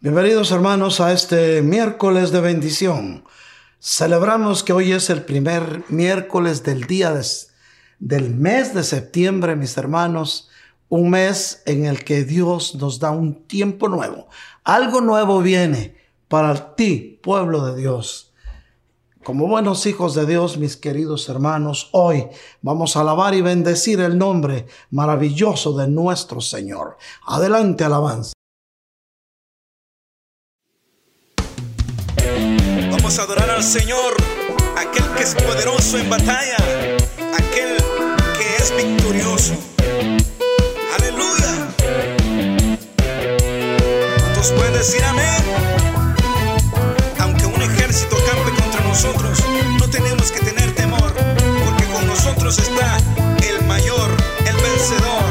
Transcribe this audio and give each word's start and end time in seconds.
Bienvenidos 0.00 0.52
hermanos 0.52 1.00
a 1.00 1.12
este 1.12 1.60
miércoles 1.60 2.30
de 2.30 2.40
bendición. 2.40 3.24
Celebramos 3.80 4.62
que 4.62 4.72
hoy 4.72 4.92
es 4.92 5.10
el 5.10 5.24
primer 5.24 5.82
miércoles 5.88 6.62
del 6.62 6.84
día 6.84 7.20
del 7.98 8.32
mes 8.32 8.74
de 8.74 8.84
septiembre, 8.84 9.56
mis 9.56 9.76
hermanos, 9.76 10.50
un 10.88 11.10
mes 11.10 11.64
en 11.66 11.84
el 11.84 12.04
que 12.04 12.22
Dios 12.22 12.76
nos 12.76 13.00
da 13.00 13.10
un 13.10 13.48
tiempo 13.48 13.88
nuevo. 13.88 14.28
Algo 14.62 15.00
nuevo 15.00 15.42
viene 15.42 15.96
para 16.28 16.76
ti, 16.76 17.18
pueblo 17.20 17.66
de 17.66 17.80
Dios. 17.80 18.32
Como 19.24 19.48
buenos 19.48 19.84
hijos 19.86 20.14
de 20.14 20.26
Dios, 20.26 20.58
mis 20.58 20.76
queridos 20.76 21.28
hermanos, 21.28 21.88
hoy 21.90 22.28
vamos 22.62 22.96
a 22.96 23.00
alabar 23.00 23.34
y 23.34 23.40
bendecir 23.40 23.98
el 23.98 24.16
nombre 24.16 24.66
maravilloso 24.92 25.76
de 25.76 25.88
nuestro 25.88 26.40
Señor. 26.40 26.98
Adelante, 27.26 27.82
alabanza. 27.82 28.37
Vamos 33.08 33.20
a 33.20 33.22
adorar 33.22 33.48
al 33.48 33.64
Señor, 33.64 34.14
aquel 34.76 35.02
que 35.16 35.22
es 35.22 35.34
poderoso 35.34 35.96
en 35.96 36.10
batalla, 36.10 36.58
aquel 37.38 37.78
que 38.36 38.56
es 38.56 38.76
victorioso. 38.76 39.54
Aleluya. 40.94 41.72
¿Cuántos 44.18 44.52
pueden 44.52 44.74
decir 44.74 45.02
amén? 45.04 45.42
Aunque 47.20 47.46
un 47.46 47.62
ejército 47.62 48.14
campe 48.30 48.50
contra 48.60 48.82
nosotros, 48.82 49.42
no 49.78 49.88
tenemos 49.88 50.30
que 50.30 50.40
tener 50.40 50.74
temor, 50.74 51.10
porque 51.64 51.86
con 51.86 52.06
nosotros 52.06 52.58
está 52.58 52.98
el 53.48 53.64
mayor, 53.64 54.10
el 54.44 54.56
vencedor. 54.56 55.24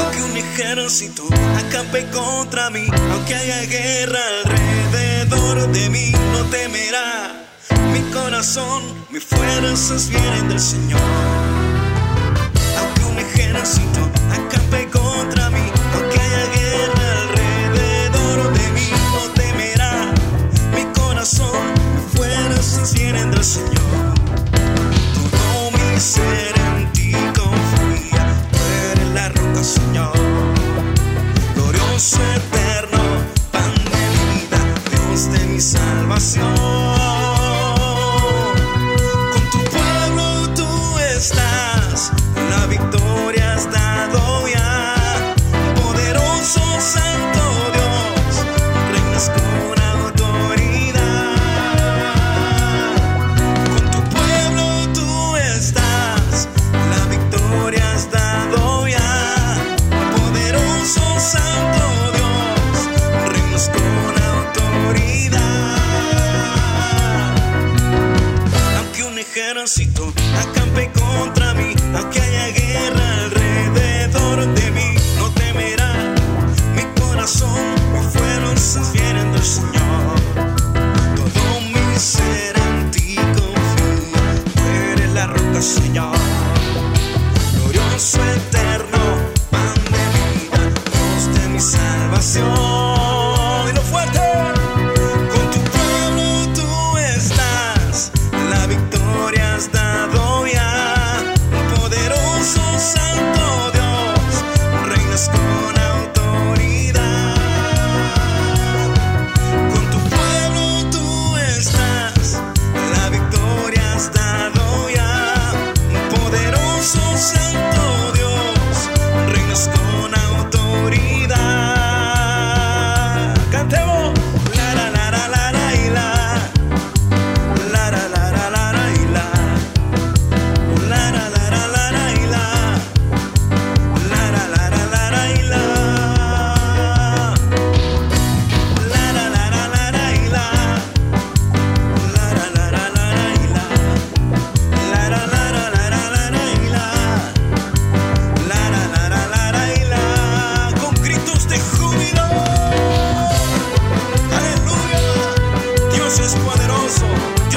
Aunque 0.00 0.20
un 0.20 0.36
ejército 0.36 1.28
acampe 1.76 2.06
contra 2.06 2.70
mí, 2.70 2.86
aunque 3.12 3.34
haya 3.34 3.60
guerra 3.66 4.18
alrededor 4.44 5.70
de 5.72 5.90
mí 5.90 6.10
no 6.32 6.44
temerá. 6.44 7.44
Mi 7.92 8.00
corazón, 8.14 8.82
mis 9.10 9.22
fuerzas 9.22 10.08
vienen 10.08 10.48
del 10.48 10.58
Señor. 10.58 11.00
Aunque 12.78 13.04
un 13.04 13.18
ejército 13.18 14.00
acampe 14.32 14.88
contra 14.88 15.50
mí, 15.50 15.70
aunque 15.92 16.18
haya 16.18 16.46
guerra 16.54 17.22
alrededor 17.22 18.52
de 18.54 18.70
mí 18.70 18.88
no 19.12 19.32
temerá. 19.34 20.14
Mi 20.74 20.84
corazón, 20.98 21.74
mis 21.94 22.18
fuerzas 22.18 22.94
vienen 22.94 23.30
del 23.32 23.44
Señor. 23.44 24.14
Todo 25.30 25.70
mi 25.72 26.00
ser 26.00 26.54
en 26.78 26.92
ti 26.92 27.12
confía, 27.34 28.34
tú 28.50 28.58
eres 28.92 29.08
la 29.08 29.28
roca, 29.28 29.62
Señor. 29.62 30.16
Glorioso 31.96 32.20
eterno 32.34 32.98
de 35.32 35.44
mi 35.46 35.58
salvación. 35.58 36.85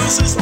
This 0.09 0.21
is 0.21 0.38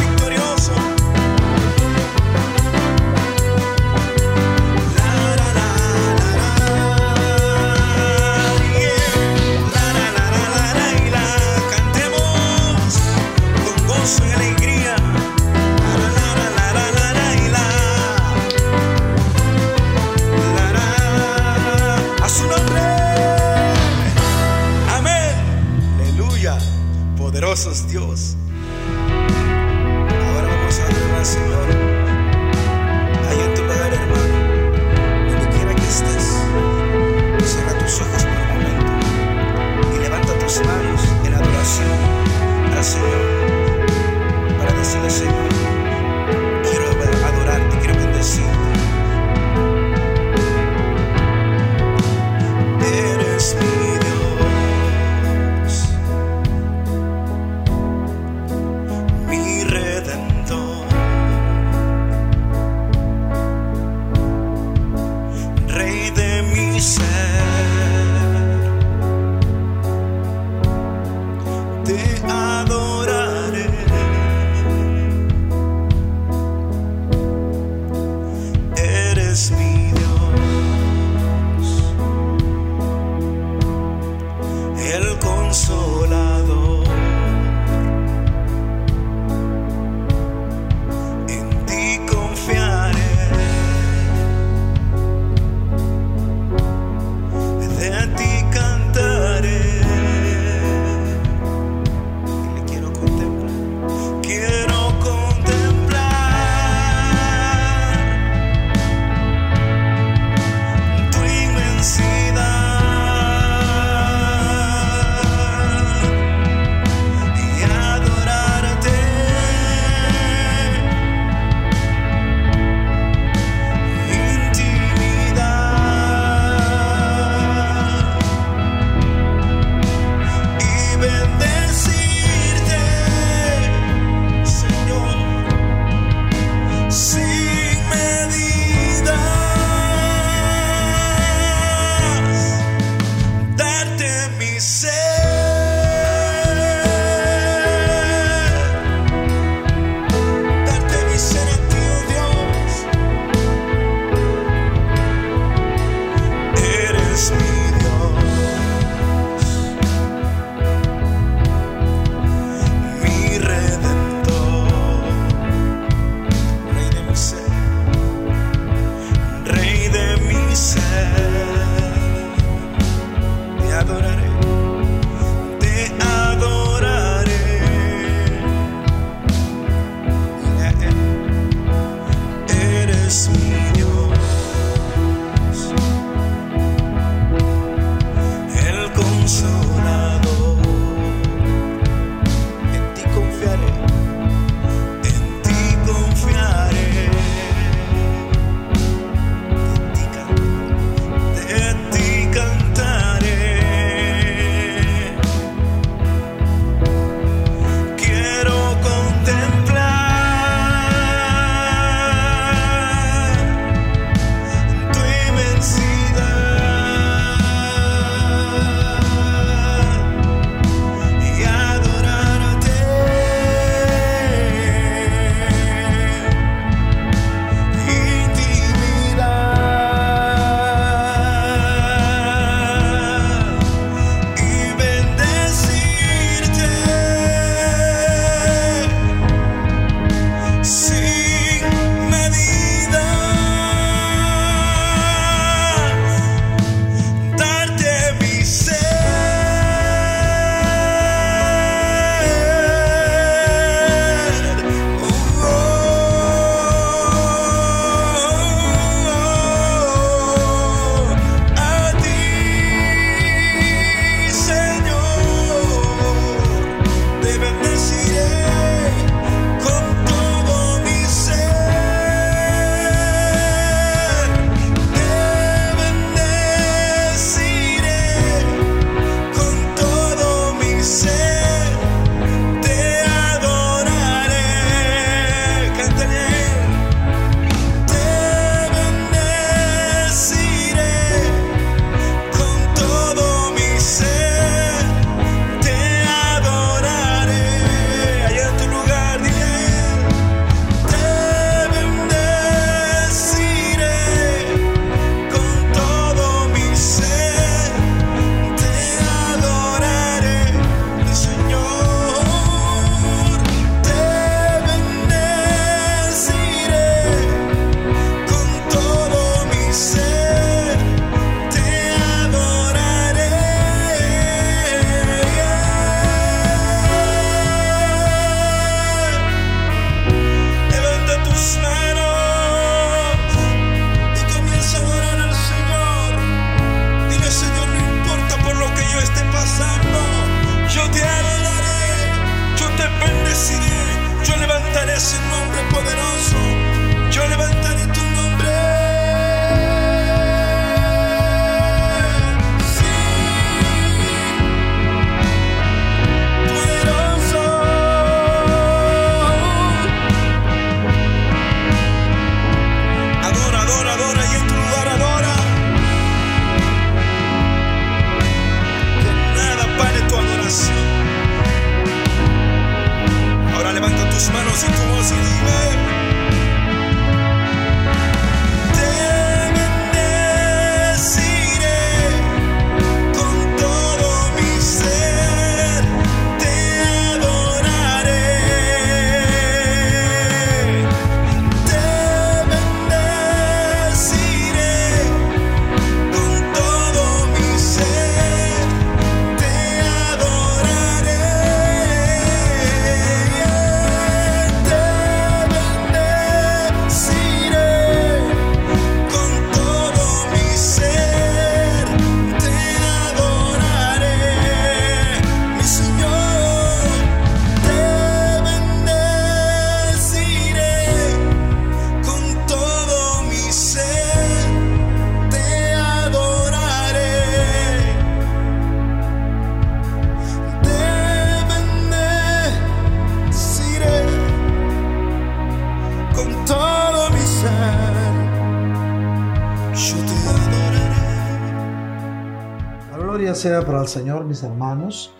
para 443.47 443.81
el 443.81 443.87
Señor, 443.87 444.25
mis 444.25 444.43
hermanos. 444.43 445.11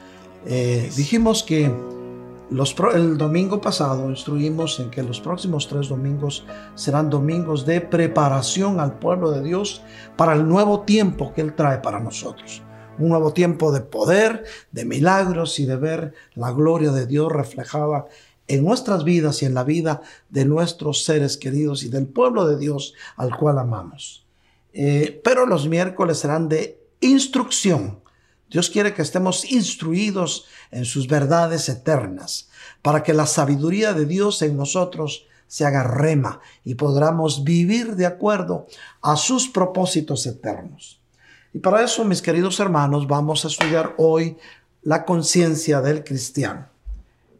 Eh, 0.45 0.89
dijimos 0.95 1.43
que 1.43 1.71
los 2.49 2.75
el 2.93 3.17
domingo 3.17 3.59
pasado 3.61 4.09
instruimos 4.09 4.79
en 4.79 4.89
que 4.89 5.01
los 5.03 5.19
próximos 5.19 5.67
tres 5.67 5.89
domingos 5.89 6.45
serán 6.75 7.09
domingos 7.09 7.65
de 7.65 7.81
preparación 7.81 8.79
al 8.79 8.99
pueblo 8.99 9.31
de 9.31 9.43
Dios 9.43 9.81
para 10.17 10.33
el 10.33 10.47
nuevo 10.47 10.81
tiempo 10.81 11.33
que 11.33 11.41
Él 11.41 11.55
trae 11.55 11.79
para 11.79 11.99
nosotros. 11.99 12.61
Un 12.99 13.09
nuevo 13.09 13.31
tiempo 13.31 13.71
de 13.71 13.81
poder, 13.81 14.43
de 14.71 14.83
milagros 14.83 15.59
y 15.59 15.65
de 15.65 15.75
ver 15.77 16.13
la 16.35 16.51
gloria 16.51 16.91
de 16.91 17.05
Dios 17.05 17.31
reflejada 17.31 18.05
en 18.47 18.63
nuestras 18.63 19.03
vidas 19.03 19.41
y 19.41 19.45
en 19.45 19.53
la 19.53 19.63
vida 19.63 20.01
de 20.29 20.45
nuestros 20.45 21.03
seres 21.03 21.37
queridos 21.37 21.83
y 21.83 21.89
del 21.89 22.07
pueblo 22.07 22.47
de 22.47 22.57
Dios 22.57 22.93
al 23.15 23.35
cual 23.37 23.59
amamos. 23.59 24.25
Eh, 24.73 25.21
pero 25.23 25.45
los 25.45 25.67
miércoles 25.67 26.19
serán 26.19 26.49
de 26.49 26.79
instrucción. 26.99 27.99
Dios 28.49 28.69
quiere 28.69 28.93
que 28.93 29.01
estemos 29.01 29.51
instruidos 29.51 30.45
en 30.71 30.85
sus 30.85 31.07
verdades 31.07 31.67
eternas, 31.69 32.49
para 32.81 33.03
que 33.03 33.13
la 33.13 33.25
sabiduría 33.25 33.93
de 33.93 34.05
Dios 34.05 34.41
en 34.41 34.55
nosotros 34.55 35.25
se 35.47 35.65
haga 35.65 35.83
rema 35.83 36.39
y 36.63 36.75
podamos 36.75 37.43
vivir 37.43 37.95
de 37.95 38.05
acuerdo 38.05 38.67
a 39.01 39.15
sus 39.15 39.47
propósitos 39.47 40.25
eternos. 40.25 40.99
Y 41.53 41.59
para 41.59 41.83
eso, 41.83 42.03
mis 42.03 42.21
queridos 42.21 42.59
hermanos, 42.59 43.07
vamos 43.07 43.43
a 43.45 43.47
estudiar 43.47 43.95
hoy 43.97 44.37
la 44.83 45.05
conciencia 45.05 45.81
del 45.81 46.03
cristiano. 46.03 46.67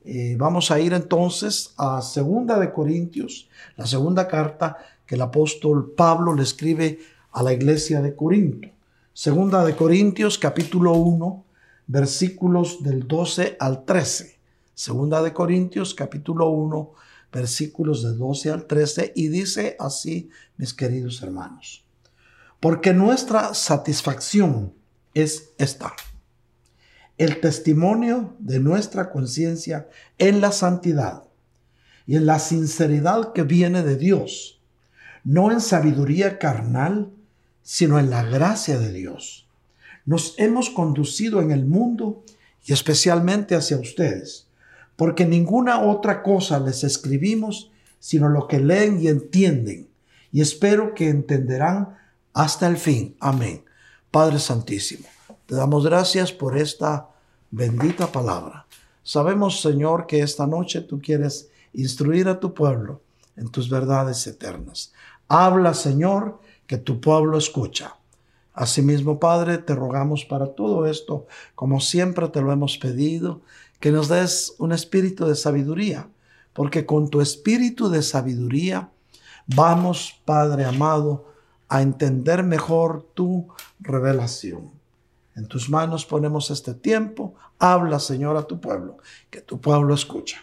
Eh, 0.06 0.36
vamos 0.38 0.72
a 0.72 0.80
ir 0.80 0.94
entonces 0.94 1.74
a 1.78 2.02
Segunda 2.02 2.58
de 2.60 2.72
Corintios, 2.72 3.50
la 3.76 3.86
segunda 3.86 4.28
carta 4.28 4.78
que 5.06 5.16
el 5.16 5.22
apóstol 5.22 5.94
Pablo 5.96 6.34
le 6.34 6.44
escribe 6.44 7.00
a 7.34 7.44
la 7.44 7.54
iglesia 7.54 8.02
de 8.02 8.16
Corinto. 8.16 8.70
Segunda 9.20 9.66
de 9.66 9.76
Corintios 9.76 10.38
capítulo 10.38 10.94
1, 10.94 11.44
versículos 11.88 12.84
del 12.84 13.08
12 13.08 13.58
al 13.60 13.84
13. 13.84 14.40
Segunda 14.76 15.24
de 15.24 15.34
Corintios 15.34 15.96
capítulo 15.96 16.50
1, 16.50 16.92
versículos 17.34 18.04
del 18.04 18.20
12 18.20 18.52
al 18.52 18.68
13 18.68 19.14
y 19.16 19.30
dice 19.30 19.76
así, 19.80 20.30
mis 20.58 20.72
queridos 20.72 21.24
hermanos, 21.24 21.84
porque 22.60 22.94
nuestra 22.94 23.56
satisfacción 23.56 24.76
es 25.16 25.50
esta, 25.58 25.94
el 27.18 27.42
testimonio 27.42 28.36
de 28.38 28.60
nuestra 28.60 29.10
conciencia 29.10 29.90
en 30.20 30.42
la 30.42 30.52
santidad 30.52 31.24
y 32.06 32.18
en 32.18 32.28
la 32.28 32.38
sinceridad 32.38 33.34
que 33.34 33.42
viene 33.42 33.82
de 33.82 33.96
Dios, 33.96 34.62
no 35.24 35.52
en 35.52 35.60
sabiduría 35.60 36.38
carnal, 36.38 37.17
sino 37.68 38.00
en 38.00 38.10
la 38.10 38.24
gracia 38.24 38.80
de 38.80 38.94
Dios. 38.94 39.46
Nos 40.06 40.36
hemos 40.38 40.70
conducido 40.70 41.42
en 41.42 41.52
el 41.52 41.66
mundo 41.66 42.24
y 42.64 42.72
especialmente 42.72 43.56
hacia 43.56 43.78
ustedes, 43.78 44.48
porque 44.96 45.26
ninguna 45.26 45.82
otra 45.82 46.24
cosa 46.24 46.62
les 46.62 46.86
escribimos 46.86 47.70
sino 48.00 48.30
lo 48.30 48.48
que 48.48 48.62
leen 48.62 49.02
y 49.02 49.10
entienden, 49.10 49.90
y 50.32 50.40
espero 50.40 50.94
que 50.94 51.10
entenderán 51.10 51.98
hasta 52.34 52.68
el 52.68 52.78
fin. 52.78 53.18
Amén. 53.20 53.66
Padre 54.12 54.40
Santísimo, 54.40 55.10
te 55.46 55.56
damos 55.56 55.86
gracias 55.86 56.32
por 56.32 56.58
esta 56.58 57.10
bendita 57.52 58.10
palabra. 58.10 58.66
Sabemos, 59.04 59.60
Señor, 59.60 60.08
que 60.08 60.22
esta 60.22 60.48
noche 60.48 60.80
tú 60.80 61.02
quieres 61.02 61.50
instruir 61.74 62.30
a 62.30 62.40
tu 62.40 62.54
pueblo 62.54 63.02
en 63.36 63.50
tus 63.50 63.70
verdades 63.70 64.26
eternas. 64.26 64.94
Habla, 65.28 65.74
Señor, 65.74 66.40
que 66.68 66.78
tu 66.78 67.02
pueblo 67.02 67.38
escucha. 67.38 67.96
Asimismo, 68.54 69.20
Padre, 69.20 69.58
te 69.58 69.76
rogamos 69.76 70.26
para 70.26 70.48
todo 70.48 70.86
esto, 70.86 71.28
como 71.56 71.80
siempre 71.80 72.28
te 72.30 72.42
lo 72.42 72.52
hemos 72.52 72.78
pedido, 72.78 73.42
que 73.80 73.92
nos 73.92 74.10
des 74.10 74.56
un 74.58 74.72
espíritu 74.72 75.26
de 75.26 75.36
sabiduría, 75.36 76.10
porque 76.54 76.86
con 76.86 77.10
tu 77.10 77.22
espíritu 77.22 77.90
de 77.90 78.02
sabiduría 78.02 78.90
vamos, 79.46 80.20
Padre 80.26 80.66
amado, 80.66 81.26
a 81.70 81.82
entender 81.82 82.44
mejor 82.44 83.08
tu 83.14 83.48
revelación. 83.80 84.72
En 85.36 85.46
tus 85.48 85.70
manos 85.70 86.06
ponemos 86.06 86.50
este 86.50 86.74
tiempo. 86.74 87.36
Habla, 87.60 88.00
Señor, 88.00 88.38
a 88.38 88.44
tu 88.44 88.60
pueblo, 88.60 88.98
que 89.30 89.42
tu 89.42 89.62
pueblo 89.62 89.94
escucha. 89.94 90.40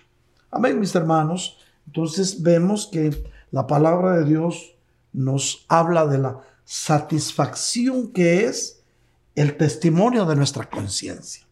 Amén, 0.50 0.78
mis 0.78 0.94
hermanos. 0.94 1.58
Entonces 1.86 2.42
vemos 2.42 2.86
que 2.86 3.24
la 3.50 3.66
palabra 3.66 4.12
de 4.18 4.24
Dios 4.24 4.73
nos 5.14 5.64
habla 5.68 6.06
de 6.06 6.18
la 6.18 6.40
satisfacción 6.64 8.12
que 8.12 8.44
es 8.44 8.82
el 9.34 9.56
testimonio 9.56 10.26
de 10.26 10.36
nuestra 10.36 10.68
conciencia. 10.68 11.46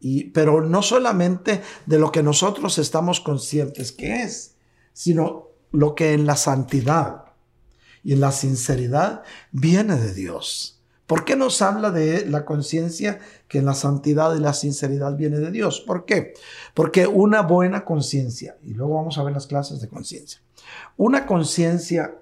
Y, 0.00 0.24
pero 0.30 0.62
no 0.62 0.82
solamente 0.82 1.62
de 1.86 1.98
lo 1.98 2.12
que 2.12 2.22
nosotros 2.22 2.76
estamos 2.78 3.20
conscientes 3.20 3.92
que 3.92 4.22
es, 4.22 4.56
sino 4.92 5.48
lo 5.70 5.94
que 5.94 6.12
en 6.12 6.26
la 6.26 6.36
santidad 6.36 7.24
y 8.02 8.12
en 8.12 8.20
la 8.20 8.32
sinceridad 8.32 9.22
viene 9.52 9.96
de 9.96 10.12
Dios. 10.12 10.80
¿Por 11.06 11.24
qué 11.24 11.36
nos 11.36 11.62
habla 11.62 11.90
de 11.90 12.26
la 12.26 12.44
conciencia 12.44 13.20
que 13.46 13.58
en 13.58 13.66
la 13.66 13.74
santidad 13.74 14.34
y 14.34 14.40
la 14.40 14.54
sinceridad 14.54 15.14
viene 15.14 15.38
de 15.38 15.50
Dios? 15.50 15.80
¿Por 15.80 16.04
qué? 16.04 16.34
Porque 16.74 17.06
una 17.06 17.42
buena 17.42 17.84
conciencia, 17.84 18.56
y 18.62 18.74
luego 18.74 18.94
vamos 18.94 19.18
a 19.18 19.22
ver 19.22 19.34
las 19.34 19.46
clases 19.46 19.80
de 19.80 19.88
conciencia, 19.88 20.40
una 20.96 21.26
conciencia 21.26 22.21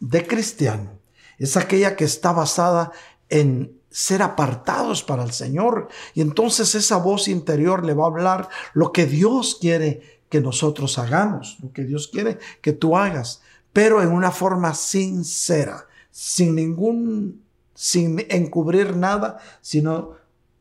de 0.00 0.26
cristiano 0.26 0.98
es 1.38 1.56
aquella 1.56 1.96
que 1.96 2.04
está 2.04 2.32
basada 2.32 2.92
en 3.28 3.78
ser 3.90 4.22
apartados 4.22 5.02
para 5.02 5.24
el 5.24 5.32
Señor. 5.32 5.88
Y 6.14 6.20
entonces 6.20 6.74
esa 6.74 6.96
voz 6.96 7.28
interior 7.28 7.84
le 7.84 7.94
va 7.94 8.04
a 8.04 8.08
hablar 8.08 8.48
lo 8.72 8.92
que 8.92 9.06
Dios 9.06 9.58
quiere 9.60 10.20
que 10.28 10.40
nosotros 10.40 10.98
hagamos, 10.98 11.58
lo 11.62 11.72
que 11.72 11.84
Dios 11.84 12.08
quiere 12.08 12.38
que 12.60 12.72
tú 12.72 12.96
hagas, 12.96 13.42
pero 13.72 14.02
en 14.02 14.08
una 14.08 14.30
forma 14.30 14.74
sincera, 14.74 15.86
sin 16.10 16.56
ningún, 16.56 17.42
sin 17.74 18.24
encubrir 18.28 18.96
nada, 18.96 19.38
sino 19.60 20.12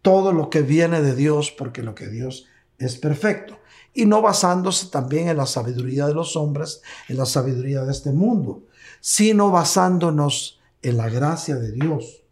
todo 0.01 0.31
lo 0.31 0.49
que 0.49 0.61
viene 0.61 1.01
de 1.01 1.15
Dios, 1.15 1.49
porque 1.51 1.81
lo 1.81 1.95
que 1.95 2.07
Dios 2.07 2.45
es 2.85 2.97
perfecto. 2.97 3.59
Y 3.93 4.05
no 4.05 4.21
basándose 4.21 4.87
también 4.87 5.27
en 5.27 5.37
la 5.37 5.45
sabiduría 5.45 6.07
de 6.07 6.13
los 6.13 6.35
hombres, 6.35 6.81
en 7.07 7.17
la 7.17 7.25
sabiduría 7.25 7.83
de 7.83 7.91
este 7.91 8.11
mundo, 8.11 8.63
sino 9.01 9.51
basándonos 9.51 10.59
en 10.81 10.97
la 10.97 11.09
gracia 11.09 11.55
de 11.55 11.71
Dios. 11.71 12.23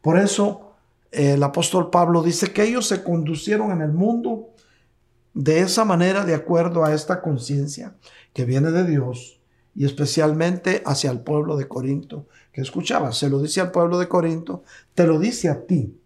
Por 0.00 0.18
eso 0.18 0.72
el 1.10 1.42
apóstol 1.42 1.90
Pablo 1.90 2.22
dice 2.22 2.52
que 2.52 2.64
ellos 2.64 2.86
se 2.86 3.02
conducieron 3.02 3.70
en 3.70 3.80
el 3.80 3.92
mundo 3.92 4.50
de 5.32 5.60
esa 5.60 5.84
manera, 5.84 6.24
de 6.24 6.34
acuerdo 6.34 6.84
a 6.84 6.94
esta 6.94 7.20
conciencia 7.20 7.94
que 8.32 8.44
viene 8.44 8.70
de 8.70 8.84
Dios 8.84 9.40
y 9.74 9.84
especialmente 9.84 10.82
hacia 10.86 11.10
el 11.10 11.20
pueblo 11.20 11.56
de 11.56 11.66
Corinto 11.66 12.26
que 12.52 12.60
escuchaba. 12.60 13.12
Se 13.12 13.28
lo 13.28 13.40
dice 13.40 13.60
al 13.60 13.72
pueblo 13.72 13.98
de 13.98 14.08
Corinto, 14.08 14.62
te 14.94 15.06
lo 15.06 15.18
dice 15.18 15.48
a 15.48 15.66
ti, 15.66 15.98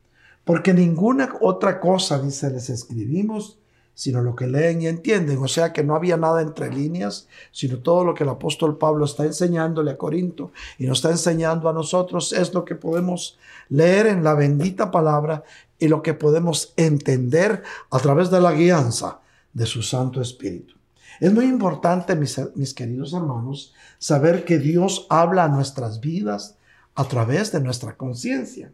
porque 0.45 0.73
ninguna 0.73 1.35
otra 1.41 1.79
cosa, 1.79 2.19
dice, 2.21 2.51
les 2.51 2.71
escribimos 2.71 3.59
sino 3.99 4.23
lo 4.23 4.37
que 4.37 4.47
leen 4.47 4.81
y 4.81 4.87
entienden. 4.87 5.43
O 5.43 5.49
sea 5.49 5.73
que 5.73 5.83
no 5.83 5.97
había 5.97 6.17
nada 6.17 6.41
entre 6.41 6.73
líneas, 6.73 7.27
sino 7.51 7.79
todo 7.79 8.05
lo 8.05 8.15
que 8.15 8.23
el 8.23 8.31
apóstol 8.31 8.79
Pablo 8.79 9.05
está 9.05 9.25
enseñándole 9.25 9.91
a 9.91 9.99
Corinto 9.99 10.53
y 10.79 10.87
nos 10.87 10.99
está 10.99 11.11
enseñando 11.11 11.69
a 11.69 11.73
nosotros 11.73 12.33
es 12.33 12.55
lo 12.55 12.65
que 12.65 12.77
podemos 12.77 13.41
leer 13.69 14.07
en 14.07 14.23
la 14.23 14.35
bendita 14.35 14.93
palabra 14.93 15.43
y 15.81 15.89
lo 15.89 16.01
que 16.01 16.15
podemos 16.15 16.75
entender 16.77 17.65
a 17.91 17.99
través 17.99 18.31
de 18.31 18.41
la 18.41 18.53
guianza 18.53 19.19
de 19.53 19.67
su 19.67 19.83
Santo 19.83 20.21
Espíritu. 20.21 20.75
Es 21.19 21.33
muy 21.33 21.47
importante, 21.47 22.15
mis, 22.15 22.41
mis 22.55 22.75
queridos 22.75 23.13
hermanos, 23.15 23.75
saber 23.99 24.45
que 24.45 24.61
Dios 24.61 25.09
habla 25.11 25.43
a 25.43 25.49
nuestras 25.49 25.99
vidas 25.99 26.55
a 26.95 27.03
través 27.09 27.51
de 27.51 27.61
nuestra 27.61 27.97
conciencia. 27.97 28.71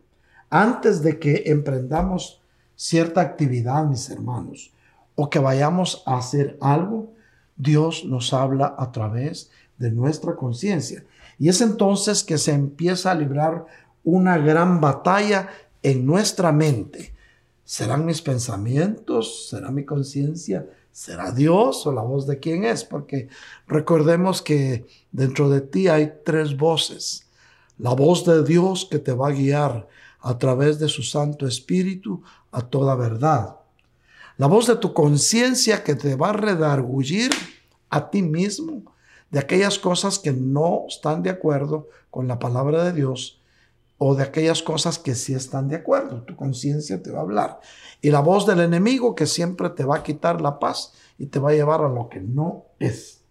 Antes 0.51 1.03
de 1.03 1.19
que 1.19 1.45
emprendamos 1.47 2.43
cierta 2.77 3.23
actividad, 3.23 3.87
mis 3.87 4.11
hermanos, 4.11 4.74
o 5.17 5.31
que 5.31 5.39
vayamos 5.39 6.03
a 6.07 6.19
hacer 6.19 6.59
algo, 6.61 7.13
Dios 7.57 8.05
nos 8.05 8.33
habla 8.33 8.75
a 8.79 8.91
través 8.91 9.51
de 9.79 9.91
nuestra 9.91 10.37
conciencia. 10.37 11.05
Y 11.39 11.49
es 11.49 11.61
entonces 11.61 12.25
que 12.25 12.39
se 12.39 12.53
empieza 12.53 13.11
a 13.11 13.15
librar 13.15 13.67
una 14.03 14.39
gran 14.39 14.81
batalla 14.81 15.49
en 15.83 16.07
nuestra 16.07 16.53
mente. 16.53 17.15
¿Serán 17.65 18.05
mis 18.05 18.21
pensamientos? 18.23 19.49
¿Será 19.49 19.71
mi 19.71 19.85
conciencia? 19.85 20.69
¿Será 20.93 21.33
Dios 21.33 21.87
o 21.87 21.93
la 21.93 22.03
voz 22.03 22.27
de 22.27 22.39
quién 22.39 22.65
es? 22.65 22.85
Porque 22.85 23.29
recordemos 23.67 24.43
que 24.43 24.87
dentro 25.11 25.49
de 25.49 25.61
ti 25.61 25.89
hay 25.89 26.13
tres 26.25 26.57
voces. 26.57 27.27
La 27.79 27.95
voz 27.95 28.25
de 28.25 28.45
Dios 28.45 28.87
que 28.89 28.99
te 28.99 29.13
va 29.13 29.29
a 29.29 29.33
guiar 29.33 29.89
a 30.21 30.39
través 30.39 30.79
de 30.79 30.89
su 30.89 31.03
Santo 31.03 31.47
Espíritu 31.47 32.23
a 32.53 32.63
toda 32.63 32.95
verdad 32.95 33.57
la 34.37 34.47
voz 34.47 34.67
de 34.67 34.77
tu 34.77 34.93
conciencia 34.93 35.85
que 35.85 35.95
te 35.95 36.17
va 36.17 36.31
a 36.31 36.33
redargullir 36.33 37.31
a 37.91 38.11
ti 38.11 38.23
mismo 38.23 38.95
de 39.31 39.39
aquellas 39.39 39.79
cosas 39.79 40.19
que 40.19 40.33
no 40.33 40.85
están 40.89 41.23
de 41.23 41.31
acuerdo 41.31 41.89
con 42.11 42.29
la 42.29 42.39
palabra 42.39 42.85
de 42.85 42.93
Dios 42.93 43.41
o 43.99 44.15
de 44.15 44.25
aquellas 44.25 44.63
cosas 44.63 44.99
que 44.99 45.15
sí 45.15 45.35
están 45.35 45.69
de 45.69 45.77
acuerdo. 45.77 46.23
Tu 46.23 46.37
conciencia 46.37 47.03
te 47.03 47.11
va 47.11 47.21
a 47.21 47.23
hablar. 47.23 47.61
Y 48.03 48.11
la 48.11 48.21
voz 48.21 48.47
del 48.47 48.61
enemigo 48.61 49.15
que 49.15 49.27
siempre 49.27 49.71
te 49.71 49.85
va 49.85 49.97
a 49.97 50.03
quitar 50.03 50.41
la 50.41 50.59
paz 50.59 50.93
y 51.19 51.27
te 51.27 51.39
va 51.39 51.51
a 51.51 51.55
llevar 51.55 51.81
a 51.81 51.89
lo 51.89 52.09
que 52.09 52.21
no 52.21 52.67
es. 52.79 53.23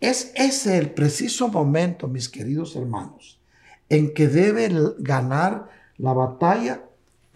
Es 0.00 0.32
ese 0.36 0.78
el 0.78 0.90
preciso 0.92 1.48
momento, 1.48 2.06
mis 2.06 2.28
queridos 2.28 2.76
hermanos, 2.76 3.40
en 3.88 4.14
que 4.14 4.28
debe 4.28 4.70
ganar 4.98 5.68
la 5.96 6.12
batalla 6.12 6.87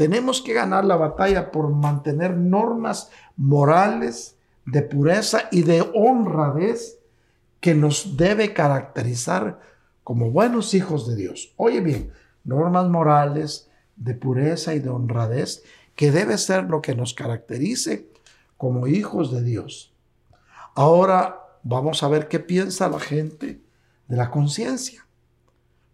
tenemos 0.03 0.43
que 0.43 0.53
ganar 0.53 0.85
la 0.85 0.97
batalla 0.97 1.53
por 1.53 1.71
mantener 1.71 2.37
normas 2.37 3.09
morales 3.37 4.37
de 4.67 4.83
pureza 4.83 5.43
y 5.53 5.63
de 5.63 5.89
honradez 5.95 6.99
que 7.61 7.77
nos 7.77 8.17
debe 8.17 8.53
caracterizar 8.53 9.61
como 10.03 10.33
buenos 10.33 10.75
hijos 10.75 11.07
de 11.07 11.15
Dios. 11.15 11.53
Oye 11.57 11.81
bien, 11.81 12.13
normas 12.43 12.89
morales 12.89 13.71
de 13.95 14.15
pureza 14.15 14.75
y 14.75 14.81
de 14.81 14.89
honradez 14.89 15.63
que 15.95 16.11
debe 16.11 16.37
ser 16.37 16.65
lo 16.65 16.83
que 16.83 16.97
nos 16.97 17.15
caracterice 17.15 18.09
como 18.57 18.89
hijos 18.89 19.31
de 19.31 19.45
Dios. 19.45 19.95
Ahora 20.75 21.47
vamos 21.63 22.03
a 22.03 22.09
ver 22.09 22.27
qué 22.27 22.41
piensa 22.41 22.89
la 22.89 22.99
gente 22.99 23.61
de 24.09 24.17
la 24.17 24.33
conciencia. 24.33 25.07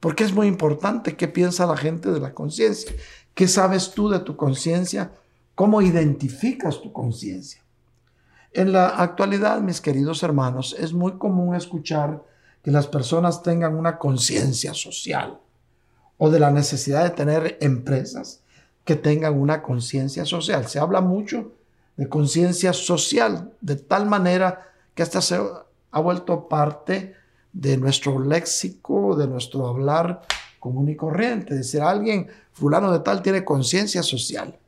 Porque 0.00 0.24
es 0.24 0.32
muy 0.32 0.46
importante 0.46 1.16
qué 1.16 1.28
piensa 1.28 1.66
la 1.66 1.76
gente 1.76 2.10
de 2.10 2.20
la 2.20 2.32
conciencia. 2.32 2.92
¿Qué 3.38 3.46
sabes 3.46 3.92
tú 3.92 4.08
de 4.08 4.18
tu 4.18 4.34
conciencia? 4.34 5.12
¿Cómo 5.54 5.80
identificas 5.80 6.82
tu 6.82 6.92
conciencia? 6.92 7.62
En 8.52 8.72
la 8.72 8.88
actualidad, 8.88 9.60
mis 9.60 9.80
queridos 9.80 10.24
hermanos, 10.24 10.74
es 10.76 10.92
muy 10.92 11.18
común 11.18 11.54
escuchar 11.54 12.20
que 12.64 12.72
las 12.72 12.88
personas 12.88 13.44
tengan 13.44 13.76
una 13.76 13.96
conciencia 13.96 14.74
social 14.74 15.38
o 16.16 16.30
de 16.30 16.40
la 16.40 16.50
necesidad 16.50 17.04
de 17.04 17.10
tener 17.10 17.58
empresas 17.60 18.40
que 18.84 18.96
tengan 18.96 19.38
una 19.38 19.62
conciencia 19.62 20.24
social. 20.24 20.66
Se 20.66 20.80
habla 20.80 21.00
mucho 21.00 21.52
de 21.96 22.08
conciencia 22.08 22.72
social, 22.72 23.52
de 23.60 23.76
tal 23.76 24.06
manera 24.06 24.66
que 24.96 25.04
hasta 25.04 25.22
se 25.22 25.40
ha 25.92 26.00
vuelto 26.00 26.48
parte 26.48 27.14
de 27.52 27.76
nuestro 27.76 28.18
léxico, 28.18 29.14
de 29.14 29.28
nuestro 29.28 29.68
hablar 29.68 30.22
común 30.58 30.88
y 30.88 30.96
corriente. 30.96 31.54
Decir, 31.54 31.80
alguien, 31.80 32.28
fulano 32.52 32.92
de 32.92 33.00
tal 33.00 33.22
tiene 33.22 33.44
conciencia 33.44 34.02
social, 34.02 34.58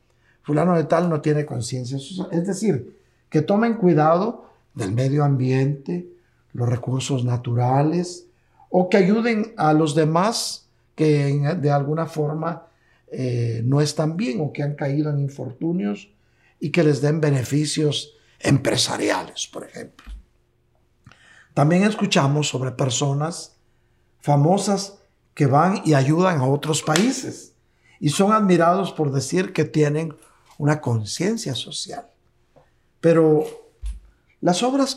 fulano 0.42 0.76
de 0.76 0.84
tal 0.84 1.08
no 1.08 1.20
tiene 1.20 1.44
conciencia 1.44 1.98
social. 1.98 2.28
Es 2.32 2.46
decir, 2.46 2.96
que 3.28 3.42
tomen 3.42 3.74
cuidado 3.74 4.50
del 4.74 4.92
medio 4.92 5.24
ambiente, 5.24 6.08
los 6.52 6.68
recursos 6.68 7.24
naturales, 7.24 8.26
o 8.68 8.88
que 8.88 8.96
ayuden 8.96 9.52
a 9.56 9.72
los 9.72 9.94
demás 9.94 10.68
que 10.94 11.56
de 11.60 11.70
alguna 11.70 12.06
forma 12.06 12.66
eh, 13.10 13.62
no 13.64 13.80
están 13.80 14.16
bien 14.16 14.40
o 14.40 14.52
que 14.52 14.62
han 14.62 14.74
caído 14.74 15.10
en 15.10 15.18
infortunios 15.18 16.10
y 16.60 16.70
que 16.70 16.84
les 16.84 17.00
den 17.00 17.20
beneficios 17.20 18.14
empresariales, 18.38 19.48
por 19.48 19.64
ejemplo. 19.64 20.06
También 21.54 21.82
escuchamos 21.82 22.48
sobre 22.48 22.70
personas 22.70 23.56
famosas 24.20 24.99
que 25.34 25.46
van 25.46 25.82
y 25.84 25.94
ayudan 25.94 26.40
a 26.40 26.46
otros 26.46 26.82
países 26.82 27.54
y 27.98 28.08
son 28.08 28.32
admirados 28.32 28.92
por 28.92 29.12
decir 29.12 29.52
que 29.52 29.64
tienen 29.64 30.14
una 30.58 30.80
conciencia 30.80 31.54
social. 31.54 32.06
Pero 33.00 33.44
las 34.40 34.62
obras 34.62 34.96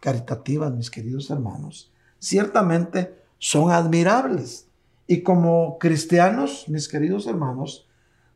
caritativas, 0.00 0.72
mis 0.72 0.90
queridos 0.90 1.30
hermanos, 1.30 1.92
ciertamente 2.18 3.22
son 3.38 3.70
admirables. 3.70 4.68
Y 5.06 5.22
como 5.22 5.78
cristianos, 5.78 6.64
mis 6.68 6.88
queridos 6.88 7.26
hermanos, 7.26 7.86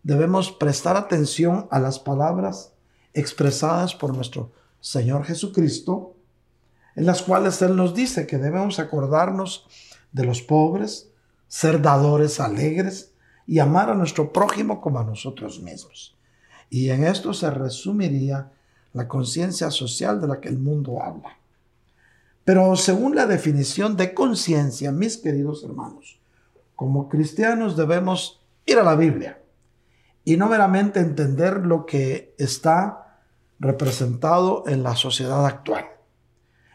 debemos 0.03 0.53
prestar 0.53 0.97
atención 0.97 1.67
a 1.71 1.79
las 1.79 1.99
palabras 1.99 2.73
expresadas 3.15 3.95
por 3.95 4.15
nuestro 4.15 4.53
Señor 4.81 5.25
Jesucristo, 5.25 6.15
en 6.95 7.07
las 7.07 7.23
cuales 7.23 7.63
Él 7.63 7.77
nos 7.77 7.95
dice 7.95 8.27
que 8.27 8.39
debemos 8.39 8.79
acordarnos 8.79 9.67
de 10.13 10.25
los 10.25 10.43
pobres, 10.43 11.08
ser 11.49 11.81
dadores 11.81 12.39
alegres 12.39 13.15
y 13.47 13.59
amar 13.59 13.91
a 13.91 13.95
nuestro 13.95 14.33
prójimo 14.33 14.81
como 14.81 14.99
a 14.99 15.05
nosotros 15.05 15.61
mismos. 15.61 16.17
Y 16.71 16.91
en 16.91 17.05
esto 17.05 17.33
se 17.33 17.51
resumiría 17.51 18.53
la 18.93 19.09
conciencia 19.09 19.71
social 19.71 20.21
de 20.21 20.29
la 20.29 20.41
que 20.41 20.49
el 20.49 20.59
mundo 20.59 21.03
habla. 21.03 21.39
Pero 22.45 22.77
según 22.77 23.15
la 23.15 23.27
definición 23.27 23.97
de 23.97 24.15
conciencia, 24.15 24.93
mis 24.93 25.17
queridos 25.17 25.65
hermanos, 25.65 26.21
como 26.77 27.09
cristianos 27.09 27.77
debemos 27.77 28.41
ir 28.67 28.79
a 28.79 28.83
la 28.83 28.95
Biblia 28.95 29.43
y 30.25 30.37
no 30.37 30.49
meramente 30.49 31.01
entender 31.01 31.65
lo 31.65 31.87
que 31.87 32.35
está 32.39 33.23
representado 33.59 34.65
en 34.67 34.83
la 34.83 34.95
sociedad 34.95 35.47
actual. 35.47 35.87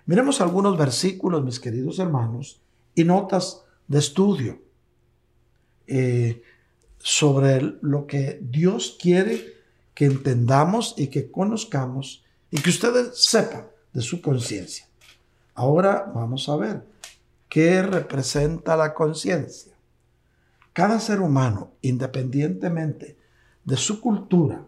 Miremos 0.06 0.42
algunos 0.42 0.78
versículos, 0.78 1.44
mis 1.44 1.60
queridos 1.60 2.00
hermanos, 2.00 2.62
y 2.96 3.04
notas 3.04 3.64
de 3.88 4.00
estudio 4.00 4.63
eh, 5.88 6.42
sobre 6.98 7.62
lo 7.82 8.08
que 8.08 8.40
Dios 8.42 8.98
quiere 9.00 9.54
que 9.94 10.06
entendamos 10.06 10.96
y 10.98 11.08
que 11.08 11.30
conozcamos 11.30 12.24
y 12.50 12.62
que 12.62 12.70
ustedes 12.70 13.24
sepan 13.24 13.68
de 13.92 14.02
su 14.02 14.22
conciencia. 14.22 14.88
Ahora 15.54 16.12
vamos 16.14 16.50
a 16.50 16.56
ver 16.56 16.84
qué 17.50 17.84
representa 17.84 18.76
la 18.76 18.94
conciencia. 18.94 19.74
Cada 20.72 21.00
ser 21.00 21.20
humano, 21.20 21.74
independientemente 21.82 23.18
de 23.64 23.78
su 23.78 24.02
cultura, 24.02 24.66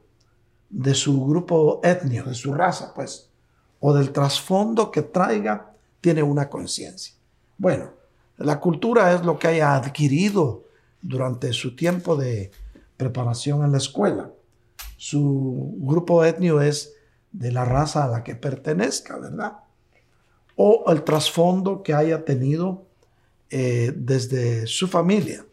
de 0.70 0.94
su 0.94 1.26
grupo 1.26 1.80
etnio, 1.84 2.24
de 2.26 2.36
su 2.36 2.54
raza, 2.54 2.94
pues, 2.94 3.30
o 3.80 3.94
del 3.94 4.12
trasfondo 4.12 4.92
que 4.92 5.02
traiga, 5.02 5.74
tiene 6.02 6.22
una 6.22 6.50
conciencia. 6.50 7.16
Bueno, 7.58 7.92
la 8.38 8.60
cultura 8.60 9.14
es 9.14 9.24
lo 9.24 9.40
que 9.40 9.48
haya 9.48 9.76
adquirido 9.76 10.65
durante 11.08 11.54
su 11.54 11.76
tiempo 11.76 12.16
de 12.16 12.52
preparación 12.98 13.64
en 13.64 13.72
la 13.72 13.78
escuela 13.78 14.32
su 14.98 15.76
grupo 15.78 16.24
etnio 16.26 16.62
es 16.62 16.94
de 17.32 17.52
la 17.52 17.66
raza 17.66 18.06
a 18.06 18.08
la 18.08 18.24
que 18.24 18.36
pertenezca, 18.36 19.18
¿verdad? 19.18 19.60
O 20.56 20.86
el 20.88 21.04
trasfondo 21.04 21.84
que 21.84 21.94
haya 21.94 22.24
tenido 22.24 22.86
eh, 23.50 23.94
desde 23.96 24.68
su 24.68 24.88
familia. 24.88 25.46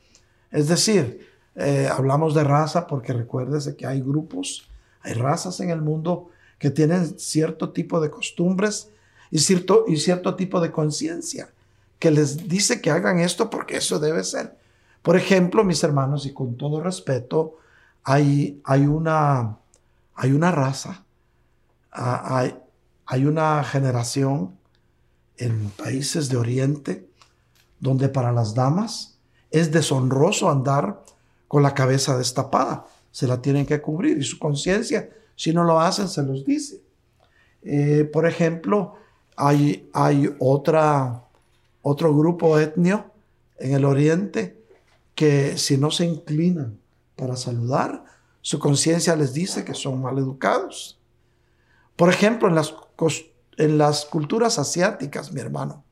Es 0.50 0.68
decir, 0.68 1.28
eh, 1.56 1.88
hablamos 1.90 2.34
de 2.34 2.44
raza 2.44 2.86
porque 2.86 3.12
recuérdese 3.12 3.76
que 3.76 3.86
hay 3.86 4.00
grupos, 4.00 4.70
hay 5.00 5.14
razas 5.14 5.58
en 5.60 5.70
el 5.70 5.82
mundo 5.82 6.30
que 6.58 6.70
tienen 6.70 7.18
cierto 7.18 7.72
tipo 7.72 8.00
de 8.00 8.10
costumbres 8.10 8.90
y 9.30 9.40
cierto, 9.40 9.84
y 9.88 9.96
cierto 9.96 10.36
tipo 10.36 10.60
de 10.60 10.70
conciencia 10.70 11.50
que 11.98 12.10
les 12.10 12.48
dice 12.48 12.80
que 12.80 12.90
hagan 12.90 13.18
esto 13.18 13.50
porque 13.50 13.76
eso 13.76 13.98
debe 13.98 14.22
ser. 14.24 14.56
Por 15.02 15.16
ejemplo, 15.16 15.64
mis 15.64 15.82
hermanos, 15.82 16.26
y 16.26 16.32
con 16.32 16.56
todo 16.56 16.80
respeto, 16.80 17.56
hay, 18.04 18.60
hay, 18.64 18.86
una, 18.86 19.58
hay 20.14 20.32
una 20.32 20.50
raza, 20.50 21.04
hay, 21.90 22.56
hay 23.06 23.26
una 23.26 23.62
generación 23.64 24.56
en 25.36 25.70
países 25.70 26.28
de 26.28 26.36
Oriente 26.36 27.08
donde 27.80 28.08
para 28.08 28.32
las 28.32 28.54
damas 28.54 29.18
es 29.50 29.72
deshonroso 29.72 30.48
andar 30.48 31.02
con 31.48 31.62
la 31.62 31.74
cabeza 31.74 32.16
destapada. 32.16 32.86
Se 33.10 33.26
la 33.26 33.42
tienen 33.42 33.66
que 33.66 33.82
cubrir 33.82 34.18
y 34.18 34.22
su 34.22 34.38
conciencia, 34.38 35.10
si 35.36 35.52
no 35.52 35.64
lo 35.64 35.80
hacen, 35.80 36.08
se 36.08 36.22
los 36.22 36.44
dice. 36.44 36.80
Eh, 37.62 38.08
por 38.10 38.26
ejemplo, 38.26 38.94
hay, 39.36 39.90
hay 39.92 40.34
otra, 40.38 41.24
otro 41.82 42.16
grupo 42.16 42.58
etnio 42.58 43.10
en 43.58 43.74
el 43.74 43.84
Oriente 43.84 44.61
que 45.14 45.58
si 45.58 45.76
no 45.76 45.90
se 45.90 46.06
inclinan 46.06 46.78
para 47.16 47.36
saludar, 47.36 48.04
su 48.40 48.58
conciencia 48.58 49.14
les 49.16 49.32
dice 49.32 49.64
que 49.64 49.74
son 49.74 50.02
mal 50.02 50.18
educados. 50.18 50.98
Por 51.96 52.08
ejemplo, 52.08 52.48
en 52.48 52.54
las, 52.54 52.74
en 53.56 53.78
las 53.78 54.04
culturas 54.04 54.58
asiáticas, 54.58 55.32
mi 55.32 55.40
hermano, 55.40 55.84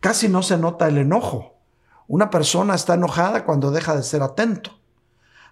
casi 0.00 0.28
no 0.28 0.42
se 0.42 0.56
nota 0.56 0.88
el 0.88 0.98
enojo. 0.98 1.56
Una 2.08 2.30
persona 2.30 2.74
está 2.74 2.94
enojada 2.94 3.44
cuando 3.44 3.70
deja 3.70 3.96
de 3.96 4.02
ser 4.02 4.22
atento, 4.22 4.78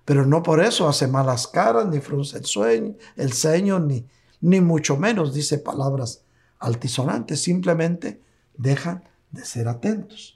pero 0.04 0.24
no 0.24 0.42
por 0.42 0.62
eso 0.62 0.88
hace 0.88 1.08
malas 1.08 1.46
caras, 1.46 1.86
ni 1.86 2.00
frunce 2.00 2.38
el, 2.38 2.44
sueño, 2.44 2.94
el 3.16 3.32
ceño, 3.32 3.80
ni, 3.80 4.06
ni 4.40 4.60
mucho 4.60 4.96
menos 4.96 5.34
dice 5.34 5.58
palabras 5.58 6.22
altisonantes, 6.58 7.42
simplemente 7.42 8.22
dejan 8.56 9.04
de 9.30 9.44
ser 9.44 9.68
atentos. 9.68 10.33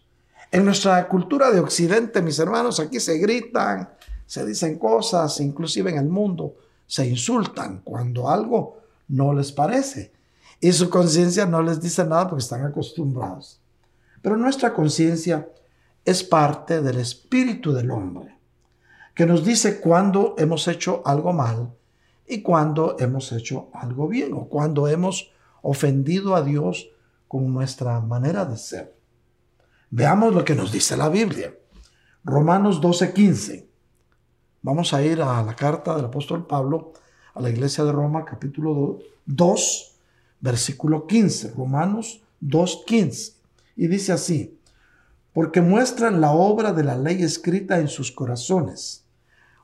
En 0.51 0.65
nuestra 0.65 1.07
cultura 1.09 1.51
de 1.51 1.61
Occidente, 1.61 2.23
mis 2.23 2.39
hermanos, 2.39 2.81
aquí 2.81 3.01
se 3.01 3.19
gritan, 3.19 3.91
se 4.25 4.47
dicen 4.47 4.79
cosas, 4.79 5.41
inclusive 5.41 5.91
en 5.91 5.99
el 5.99 6.09
mundo 6.09 6.55
se 6.87 7.07
insultan 7.07 7.83
cuando 7.85 8.31
algo 8.31 8.79
no 9.09 9.35
les 9.35 9.53
parece. 9.53 10.13
Y 10.61 10.73
su 10.73 10.89
conciencia 10.89 11.45
no 11.45 11.63
les 11.63 11.81
dice 11.81 12.05
nada 12.05 12.29
porque 12.29 12.43
están 12.43 12.65
acostumbrados. 12.65 13.61
Pero 14.23 14.37
nuestra 14.37 14.73
conciencia 14.73 15.49
es 16.05 16.25
parte 16.25 16.81
del 16.81 16.99
espíritu 16.99 17.73
del 17.73 17.91
hombre, 17.91 18.39
que 19.15 19.27
nos 19.27 19.45
dice 19.45 19.81
cuando 19.81 20.35
hemos 20.39 20.67
hecho 20.67 21.03
algo 21.05 21.35
mal 21.35 21.75
y 22.27 22.41
cuando 22.41 22.97
hemos 22.99 23.31
hecho 23.33 23.69
algo 23.75 24.09
bien 24.09 24.33
o 24.33 24.49
cuando 24.49 24.89
hemos 24.89 25.31
ofendido 25.61 26.35
a 26.35 26.43
Dios 26.43 26.89
con 27.29 27.53
nuestra 27.53 28.01
manera 28.01 28.47
de 28.47 28.57
ser. 28.57 28.98
Veamos 29.91 30.35
lo 30.35 30.45
que 30.45 30.55
nos 30.55 30.71
dice 30.71 30.97
la 30.99 31.09
Biblia. 31.09 31.55
Romanos 32.23 32.81
12:15. 32.83 33.67
Vamos 34.61 34.93
a 34.93 35.03
ir 35.03 35.23
a 35.23 35.43
la 35.43 35.57
carta 35.57 35.97
del 35.97 36.05
apóstol 36.05 36.47
Pablo 36.47 36.93
a 37.35 37.41
la 37.41 37.49
iglesia 37.49 37.85
de 37.85 37.93
Roma, 37.93 38.25
capítulo 38.25 38.99
2, 39.25 39.95
versículo 40.41 41.07
15, 41.07 41.53
Romanos 41.53 42.21
2.15. 42.43 43.35
Y 43.77 43.87
dice 43.87 44.13
así, 44.13 44.59
porque 45.33 45.63
muestran 45.63 46.21
la 46.21 46.33
obra 46.33 46.73
de 46.73 46.85
la 46.85 46.99
ley 46.99 47.23
escrita 47.23 47.79
en 47.79 47.89
sus 47.89 48.13
corazones. 48.13 49.05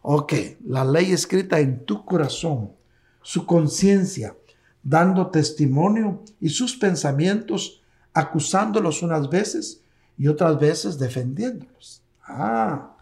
Ok, 0.01 0.33
la 0.65 0.85
ley 0.85 1.13
escrita 1.13 1.59
en 1.61 1.85
tu 1.85 2.05
corazón, 2.05 2.73
su 3.21 3.45
conciencia, 3.45 4.37
dando 4.83 5.31
testimonio 5.31 6.23
y 6.41 6.51
sus 6.51 6.77
pensamientos, 6.77 7.83
acusándolos 8.13 9.03
unas 9.03 9.29
veces 9.29 9.84
y 10.17 10.29
otras 10.29 10.59
veces 10.59 10.99
defendiéndolos. 10.99 12.03
Ah, 12.23 12.97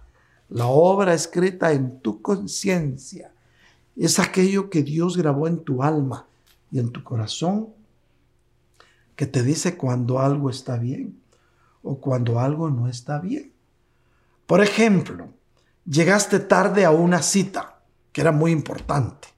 la 0.48 0.66
obra 0.66 1.14
escrita 1.14 1.72
en 1.72 2.00
tu 2.00 2.20
conciencia 2.20 3.32
es 3.96 4.18
aquello 4.18 4.70
que 4.70 4.82
Dios 4.82 5.16
grabó 5.16 5.46
en 5.46 5.64
tu 5.64 5.82
alma 5.82 6.26
y 6.70 6.78
en 6.78 6.90
tu 6.90 7.02
corazón 7.04 7.68
que 9.16 9.26
te 9.26 9.42
dice 9.42 9.76
cuando 9.76 10.18
algo 10.18 10.50
está 10.50 10.76
bien 10.76 11.20
o 11.82 11.98
cuando 11.98 12.40
algo 12.40 12.70
no 12.70 12.88
está 12.88 13.18
bien. 13.18 13.52
Por 14.46 14.62
ejemplo, 14.62 15.28
llegaste 15.84 16.38
tarde 16.40 16.84
a 16.84 16.90
una 16.90 17.22
cita 17.22 17.80
que 18.12 18.20
era 18.20 18.32
muy 18.32 18.50
importante. 18.50 19.28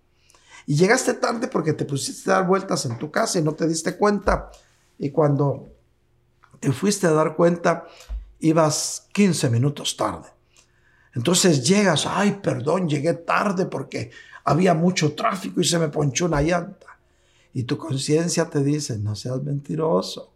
Y 0.67 0.77
llegaste 0.77 1.15
tarde 1.15 1.49
porque 1.49 1.73
te 1.73 1.85
pusiste 1.85 2.31
a 2.31 2.35
dar 2.35 2.47
vueltas 2.47 2.87
en 2.87 2.99
tu 2.99 3.11
casa 3.11 3.39
y 3.39 3.43
no 3.43 3.53
te 3.53 3.69
diste 3.69 3.97
cuenta. 3.97 4.51
Y 4.99 5.11
cuando 5.11 5.74
fuiste 6.73 7.07
a 7.07 7.13
dar 7.13 7.37
cuenta, 7.37 7.87
ibas 8.41 9.09
15 9.13 9.51
minutos 9.51 9.97
tarde. 9.97 10.29
Entonces 11.15 11.67
llegas, 11.67 12.07
ay, 12.07 12.41
perdón, 12.43 12.89
llegué 12.89 13.15
tarde 13.15 13.67
porque 13.67 14.11
había 14.45 14.75
mucho 14.75 15.15
tráfico 15.15 15.61
y 15.61 15.65
se 15.65 15.79
me 15.79 15.89
ponchó 15.89 16.27
una 16.27 16.43
llanta. 16.43 16.99
Y 17.53 17.63
tu 17.63 17.79
conciencia 17.79 18.51
te 18.51 18.63
dice, 18.65 18.99
no 18.99 19.15
seas 19.15 19.43
mentiroso. 19.43 20.33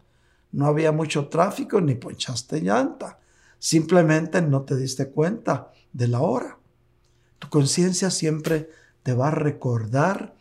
No 0.52 0.66
había 0.66 0.92
mucho 0.92 1.28
tráfico 1.28 1.80
ni 1.80 1.96
ponchaste 1.96 2.60
llanta. 2.60 3.18
Simplemente 3.58 4.40
no 4.40 4.62
te 4.62 4.76
diste 4.76 5.08
cuenta 5.08 5.72
de 5.92 6.08
la 6.08 6.20
hora. 6.20 6.56
Tu 7.38 7.48
conciencia 7.48 8.10
siempre 8.10 8.70
te 9.02 9.14
va 9.14 9.28
a 9.28 9.32
recordar 9.32 10.34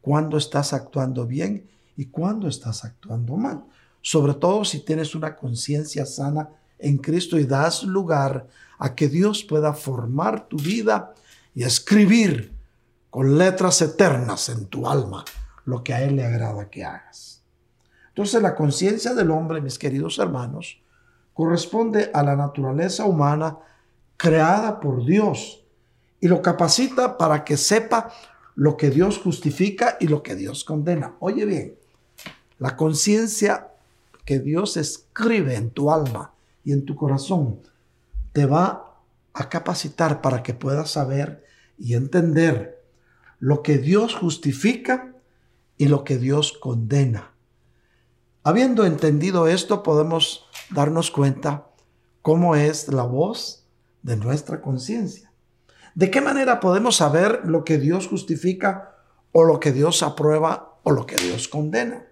cuándo 0.00 0.36
estás 0.38 0.72
actuando 0.72 1.26
bien 1.26 1.68
y 1.96 2.06
cuándo 2.06 2.48
estás 2.48 2.84
actuando 2.84 3.36
mal. 3.36 3.64
Sobre 4.02 4.34
todo 4.34 4.64
si 4.64 4.80
tienes 4.80 5.14
una 5.14 5.36
conciencia 5.36 6.04
sana 6.04 6.50
en 6.78 6.98
Cristo 6.98 7.38
y 7.38 7.44
das 7.44 7.84
lugar 7.84 8.48
a 8.78 8.94
que 8.94 9.08
Dios 9.08 9.44
pueda 9.44 9.72
formar 9.72 10.48
tu 10.48 10.56
vida 10.56 11.14
y 11.54 11.62
escribir 11.62 12.52
con 13.08 13.38
letras 13.38 13.80
eternas 13.80 14.48
en 14.48 14.66
tu 14.66 14.88
alma 14.88 15.24
lo 15.64 15.84
que 15.84 15.94
a 15.94 16.02
Él 16.02 16.16
le 16.16 16.24
agrada 16.24 16.68
que 16.68 16.84
hagas. 16.84 17.42
Entonces 18.08 18.42
la 18.42 18.54
conciencia 18.54 19.14
del 19.14 19.30
hombre, 19.30 19.60
mis 19.60 19.78
queridos 19.78 20.18
hermanos, 20.18 20.82
corresponde 21.32 22.10
a 22.12 22.22
la 22.22 22.36
naturaleza 22.36 23.04
humana 23.04 23.58
creada 24.16 24.80
por 24.80 25.04
Dios 25.04 25.64
y 26.20 26.28
lo 26.28 26.42
capacita 26.42 27.16
para 27.16 27.44
que 27.44 27.56
sepa 27.56 28.12
lo 28.54 28.76
que 28.76 28.90
Dios 28.90 29.18
justifica 29.18 29.96
y 29.98 30.08
lo 30.08 30.22
que 30.22 30.34
Dios 30.34 30.64
condena. 30.64 31.14
Oye 31.20 31.44
bien, 31.44 31.76
la 32.58 32.76
conciencia 32.76 33.71
que 34.24 34.38
Dios 34.38 34.76
escribe 34.76 35.56
en 35.56 35.70
tu 35.70 35.90
alma 35.90 36.34
y 36.64 36.72
en 36.72 36.84
tu 36.84 36.94
corazón 36.94 37.60
te 38.32 38.46
va 38.46 38.98
a 39.34 39.48
capacitar 39.48 40.20
para 40.20 40.42
que 40.42 40.54
puedas 40.54 40.90
saber 40.90 41.44
y 41.78 41.94
entender 41.94 42.82
lo 43.38 43.62
que 43.62 43.78
Dios 43.78 44.14
justifica 44.14 45.14
y 45.76 45.86
lo 45.86 46.04
que 46.04 46.18
Dios 46.18 46.52
condena. 46.52 47.32
Habiendo 48.44 48.84
entendido 48.84 49.48
esto, 49.48 49.82
podemos 49.82 50.46
darnos 50.70 51.10
cuenta 51.10 51.66
cómo 52.22 52.56
es 52.56 52.88
la 52.88 53.04
voz 53.04 53.64
de 54.02 54.16
nuestra 54.16 54.60
conciencia. 54.60 55.32
¿De 55.94 56.10
qué 56.10 56.20
manera 56.20 56.60
podemos 56.60 56.96
saber 56.96 57.42
lo 57.44 57.64
que 57.64 57.78
Dios 57.78 58.08
justifica 58.08 58.96
o 59.32 59.44
lo 59.44 59.60
que 59.60 59.72
Dios 59.72 60.02
aprueba 60.02 60.78
o 60.82 60.92
lo 60.92 61.06
que 61.06 61.16
Dios 61.16 61.48
condena? 61.48 62.06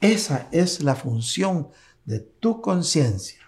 Esa 0.00 0.48
es 0.50 0.82
la 0.82 0.94
función 0.94 1.68
de 2.04 2.20
tu 2.20 2.60
conciencia. 2.60 3.40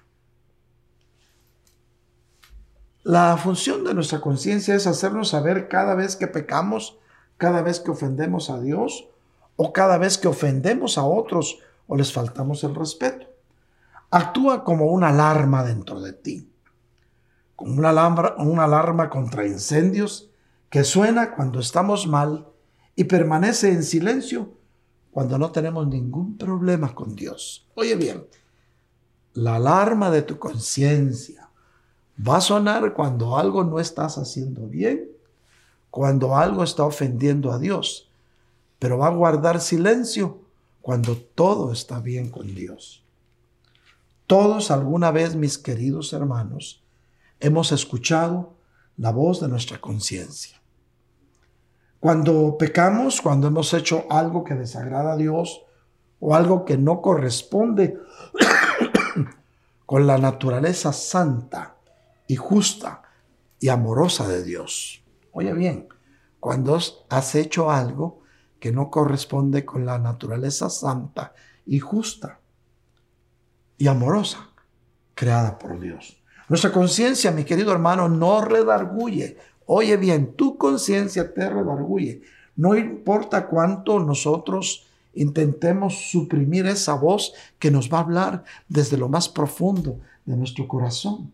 La 3.03 3.37
función 3.37 3.85
de 3.85 3.95
nuestra 3.95 4.21
conciencia 4.21 4.75
es 4.75 4.87
hacernos 4.87 5.31
saber 5.31 5.69
cada 5.69 5.95
vez 5.95 6.15
que 6.15 6.29
pecamos 6.29 6.99
cada 7.43 7.61
vez 7.61 7.81
que 7.81 7.91
ofendemos 7.91 8.51
a 8.51 8.61
Dios 8.61 9.09
o 9.57 9.73
cada 9.73 9.99
vez 9.99 10.17
que 10.17 10.29
ofendemos 10.29 10.97
a 10.97 11.03
otros 11.03 11.59
o 11.89 11.97
les 11.97 12.13
faltamos 12.13 12.63
el 12.63 12.73
respeto. 12.73 13.27
Actúa 14.13 14.63
como 14.63 14.87
una 14.87 15.09
alarma 15.09 15.65
dentro 15.65 16.01
de 16.01 16.13
ti, 16.13 16.49
como 17.57 17.73
una 17.73 17.89
alarma, 17.89 18.37
una 18.39 18.63
alarma 18.63 19.11
contra 19.11 19.45
incendios 19.45 20.31
que 20.71 20.85
suena 20.85 21.35
cuando 21.35 21.59
estamos 21.59 22.07
mal 22.07 22.47
y 22.95 23.05
permanece 23.05 23.73
en 23.73 23.83
silencio 23.83 24.53
cuando 25.13 25.39
no 25.39 25.53
tenemos 25.53 25.87
ningún 25.87 26.37
problema 26.37 26.95
con 26.95 27.15
Dios. 27.15 27.67
Oye 27.77 27.95
bien, 27.95 28.27
la 29.35 29.57
alarma 29.57 30.11
de 30.11 30.23
tu 30.23 30.39
conciencia 30.39 31.49
va 32.27 32.39
a 32.39 32.41
sonar 32.41 32.95
cuando 32.95 33.37
algo 33.37 33.63
no 33.63 33.79
estás 33.79 34.19
haciendo 34.19 34.67
bien 34.67 35.13
cuando 35.93 36.39
algo 36.39 36.65
está 36.65 36.85
ofendiendo 36.85 37.53
a 37.53 37.59
Dios, 37.59 38.09
pero 38.79 38.97
va 38.97 39.09
a 39.09 39.15
guardar 39.15 39.61
silencio 39.61 40.41
cuando 40.81 41.19
todo 41.19 41.71
está 41.71 42.01
bien 42.01 42.31
con 42.31 42.55
Dios. 42.55 43.05
Todos 44.27 44.71
alguna 44.71 45.11
vez, 45.11 45.37
mis 45.37 45.59
queridos 45.59 46.15
hermanos, 46.15 46.83
hemos 47.41 47.73
escuchado 47.73 48.55
la 48.97 49.13
voz 49.13 49.39
de 49.43 49.49
nuestra 49.49 49.83
conciencia. 49.83 50.62
Cuando 52.03 52.59
pecamos, 52.59 53.23
cuando 53.23 53.47
hemos 53.47 53.73
hecho 53.75 54.07
algo 54.11 54.43
que 54.43 54.55
desagrada 54.55 55.13
a 55.13 55.17
Dios 55.17 55.63
o 56.19 56.35
algo 56.35 56.65
que 56.65 56.77
no 56.77 57.01
corresponde 57.01 57.97
con 59.87 60.09
la 60.09 60.19
naturaleza 60.19 60.93
santa 60.93 61.77
y 62.27 62.35
justa 62.35 63.03
y 63.61 63.69
amorosa 63.69 64.27
de 64.27 64.43
Dios. 64.43 65.05
Oye 65.31 65.53
bien, 65.53 65.87
cuando 66.41 66.77
has 67.09 67.35
hecho 67.37 67.71
algo 67.71 68.23
que 68.59 68.73
no 68.73 68.91
corresponde 68.91 69.65
con 69.65 69.87
la 69.87 70.01
naturaleza 70.01 70.71
santa 70.71 71.35
y 71.67 71.79
justa 71.79 72.41
y 73.79 73.87
amorosa 73.87 74.51
creada 75.15 75.57
por 75.57 75.79
Dios. 75.79 76.21
Nuestra 76.49 76.73
conciencia, 76.73 77.31
mi 77.31 77.45
querido 77.45 77.71
hermano, 77.71 78.09
no 78.09 78.41
redarguye. 78.41 79.39
Oye 79.75 79.97
bien, 79.97 80.35
tu 80.35 80.59
conciencia 80.59 81.33
te 81.33 81.49
redarguye. 81.49 82.21
No 82.57 82.77
importa 82.77 83.47
cuánto 83.47 84.01
nosotros 84.01 84.87
intentemos 85.15 86.11
suprimir 86.11 86.67
esa 86.67 86.93
voz 86.93 87.33
que 87.59 87.71
nos 87.71 87.91
va 87.91 87.97
a 87.97 88.03
hablar 88.03 88.45
desde 88.69 88.99
lo 88.99 89.09
más 89.09 89.31
profundo 89.31 89.99
de 90.27 90.37
nuestro 90.37 90.69
corazón. 90.69 91.33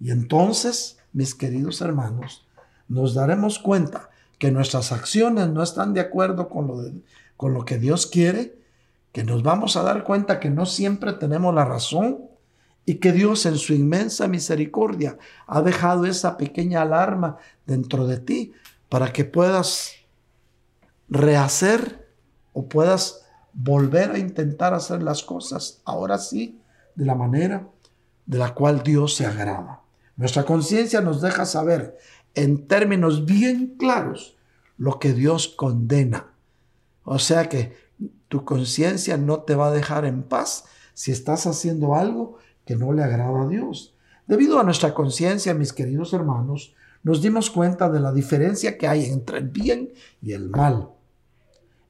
Y 0.00 0.10
entonces 0.10 0.98
mis 1.12 1.36
queridos 1.36 1.80
hermanos, 1.80 2.44
nos 2.88 3.14
daremos 3.14 3.60
cuenta 3.60 4.10
que 4.40 4.50
nuestras 4.50 4.90
acciones 4.90 5.48
no 5.48 5.62
están 5.62 5.94
de 5.94 6.00
acuerdo 6.00 6.48
con 6.48 6.66
lo, 6.66 6.82
con 7.36 7.54
lo 7.54 7.64
que 7.64 7.78
Dios 7.78 8.08
quiere, 8.08 8.58
que 9.12 9.22
nos 9.22 9.44
vamos 9.44 9.76
a 9.76 9.84
dar 9.84 10.02
cuenta 10.02 10.40
que 10.40 10.50
no 10.50 10.66
siempre 10.66 11.12
tenemos 11.12 11.54
la 11.54 11.64
razón 11.64 12.29
y 12.84 12.96
que 12.96 13.12
Dios 13.12 13.46
en 13.46 13.56
su 13.56 13.74
inmensa 13.74 14.26
misericordia 14.28 15.18
ha 15.46 15.62
dejado 15.62 16.06
esa 16.06 16.36
pequeña 16.36 16.82
alarma 16.82 17.36
dentro 17.66 18.06
de 18.06 18.18
ti 18.18 18.52
para 18.88 19.12
que 19.12 19.24
puedas 19.24 19.92
rehacer 21.08 22.08
o 22.52 22.68
puedas 22.68 23.22
volver 23.52 24.12
a 24.12 24.18
intentar 24.18 24.74
hacer 24.74 25.02
las 25.02 25.22
cosas 25.22 25.82
ahora 25.84 26.18
sí 26.18 26.60
de 26.94 27.04
la 27.04 27.14
manera 27.14 27.68
de 28.26 28.38
la 28.38 28.54
cual 28.54 28.82
Dios 28.82 29.14
se 29.14 29.26
agrada. 29.26 29.82
Nuestra 30.16 30.44
conciencia 30.44 31.00
nos 31.00 31.20
deja 31.20 31.44
saber 31.46 31.96
en 32.34 32.66
términos 32.66 33.24
bien 33.24 33.74
claros 33.78 34.36
lo 34.76 34.98
que 34.98 35.12
Dios 35.12 35.48
condena. 35.48 36.26
O 37.04 37.18
sea 37.18 37.48
que 37.48 37.76
tu 38.28 38.44
conciencia 38.44 39.16
no 39.16 39.40
te 39.40 39.54
va 39.54 39.68
a 39.68 39.72
dejar 39.72 40.04
en 40.04 40.22
paz 40.22 40.64
si 40.94 41.10
estás 41.10 41.46
haciendo 41.46 41.94
algo 41.94 42.38
que 42.70 42.76
no 42.76 42.92
le 42.92 43.02
agrada 43.02 43.42
a 43.42 43.48
Dios. 43.48 43.96
Debido 44.28 44.60
a 44.60 44.62
nuestra 44.62 44.94
conciencia, 44.94 45.54
mis 45.54 45.72
queridos 45.72 46.12
hermanos, 46.12 46.72
nos 47.02 47.20
dimos 47.20 47.50
cuenta 47.50 47.90
de 47.90 47.98
la 47.98 48.12
diferencia 48.12 48.78
que 48.78 48.86
hay 48.86 49.06
entre 49.06 49.38
el 49.38 49.48
bien 49.48 49.92
y 50.22 50.34
el 50.34 50.50
mal. 50.50 50.88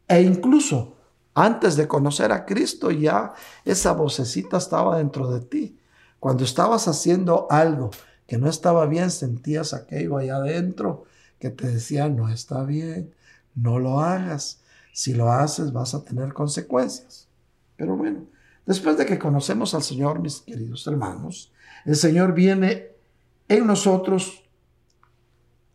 E 0.09 0.23
incluso 0.23 0.97
antes 1.35 1.77
de 1.77 1.87
conocer 1.87 2.33
a 2.33 2.47
Cristo 2.47 2.91
ya 2.91 3.35
esa 3.67 3.93
vocecita 3.93 4.57
estaba 4.57 4.97
dentro 4.97 5.31
de 5.31 5.41
ti. 5.43 5.79
Cuando 6.19 6.45
estabas 6.45 6.89
haciendo 6.89 7.47
algo 7.51 7.91
que 8.27 8.39
no 8.39 8.49
estaba 8.49 8.87
bien, 8.87 9.11
sentías 9.11 9.75
aquello 9.75 10.17
allá 10.17 10.37
adentro 10.37 11.05
que 11.39 11.51
te 11.51 11.69
decía, 11.69 12.09
no 12.09 12.31
está 12.31 12.65
bien, 12.65 13.15
no 13.55 13.79
lo 13.79 14.01
hagas. 14.01 14.63
Si 14.95 15.13
lo 15.13 15.31
haces 15.31 15.75
vas 15.75 15.93
a 15.93 16.07
tener 16.07 16.33
consecuencias. 16.33 17.29
Pero 17.77 17.99
bueno, 17.99 18.25
después 18.67 18.97
de 18.97 19.07
que 19.07 19.19
conocemos 19.19 19.75
al 19.75 19.83
Señor, 19.83 20.21
mis 20.21 20.41
queridos 20.41 20.87
hermanos, 20.87 21.53
el 21.85 21.97
Señor 21.97 22.35
viene 22.35 22.89
en 23.49 23.67
nosotros 23.67 24.45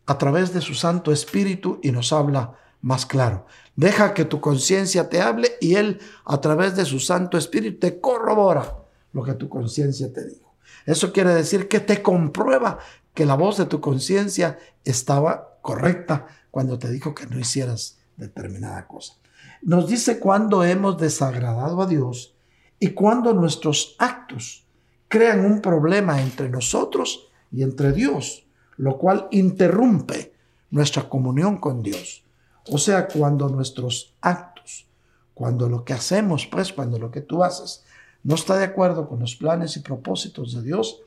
a 0.06 0.18
través 0.18 0.52
de 0.54 0.60
su 0.60 0.74
Santo 0.74 1.12
Espíritu 1.12 1.80
y 1.82 1.90
nos 1.90 2.12
habla 2.12 2.54
más 2.80 3.04
claro. 3.04 3.46
Deja 3.74 4.14
que 4.14 4.24
tu 4.24 4.40
conciencia 4.40 5.08
te 5.08 5.20
hable 5.20 5.52
y 5.60 5.74
Él 5.74 6.00
a 6.24 6.40
través 6.40 6.76
de 6.76 6.84
su 6.84 7.00
Santo 7.00 7.36
Espíritu 7.36 7.80
te 7.80 8.00
corrobora 8.00 8.78
lo 9.12 9.22
que 9.22 9.34
tu 9.34 9.48
conciencia 9.48 10.12
te 10.12 10.24
dijo. 10.24 10.54
Eso 10.84 11.12
quiere 11.12 11.34
decir 11.34 11.68
que 11.68 11.80
te 11.80 12.02
comprueba 12.02 12.78
que 13.12 13.26
la 13.26 13.34
voz 13.34 13.56
de 13.56 13.66
tu 13.66 13.80
conciencia 13.80 14.58
estaba 14.84 15.58
correcta 15.62 16.26
cuando 16.50 16.78
te 16.78 16.90
dijo 16.90 17.14
que 17.14 17.26
no 17.26 17.38
hicieras 17.38 17.98
determinada 18.16 18.86
cosa. 18.86 19.14
Nos 19.62 19.88
dice 19.88 20.20
cuando 20.20 20.62
hemos 20.62 20.98
desagradado 20.98 21.82
a 21.82 21.86
Dios 21.86 22.35
y 22.78 22.90
cuando 22.90 23.32
nuestros 23.32 23.96
actos 23.98 24.66
crean 25.08 25.44
un 25.44 25.60
problema 25.60 26.20
entre 26.20 26.48
nosotros 26.48 27.28
y 27.52 27.62
entre 27.62 27.92
Dios, 27.92 28.44
lo 28.76 28.98
cual 28.98 29.28
interrumpe 29.30 30.34
nuestra 30.70 31.08
comunión 31.08 31.58
con 31.58 31.82
Dios. 31.82 32.24
O 32.70 32.78
sea, 32.78 33.06
cuando 33.08 33.48
nuestros 33.48 34.14
actos, 34.20 34.86
cuando 35.34 35.68
lo 35.68 35.84
que 35.84 35.92
hacemos, 35.92 36.46
pues, 36.46 36.72
cuando 36.72 36.98
lo 36.98 37.10
que 37.10 37.20
tú 37.20 37.44
haces 37.44 37.84
no 38.22 38.34
está 38.34 38.56
de 38.56 38.64
acuerdo 38.64 39.08
con 39.08 39.20
los 39.20 39.36
planes 39.36 39.76
y 39.76 39.80
propósitos 39.80 40.52
de 40.54 40.62
Dios, 40.62 41.00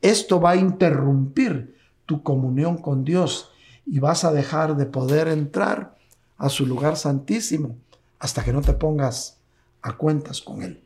esto 0.00 0.40
va 0.40 0.50
a 0.50 0.56
interrumpir 0.56 1.76
tu 2.06 2.22
comunión 2.22 2.78
con 2.78 3.04
Dios 3.04 3.50
y 3.86 3.98
vas 3.98 4.24
a 4.24 4.32
dejar 4.32 4.76
de 4.76 4.86
poder 4.86 5.28
entrar 5.28 5.96
a 6.38 6.48
su 6.48 6.66
lugar 6.66 6.96
santísimo 6.96 7.76
hasta 8.18 8.42
que 8.42 8.52
no 8.52 8.62
te 8.62 8.72
pongas 8.72 9.38
a 9.82 9.96
cuentas 9.96 10.40
con 10.40 10.62
Él. 10.62 10.82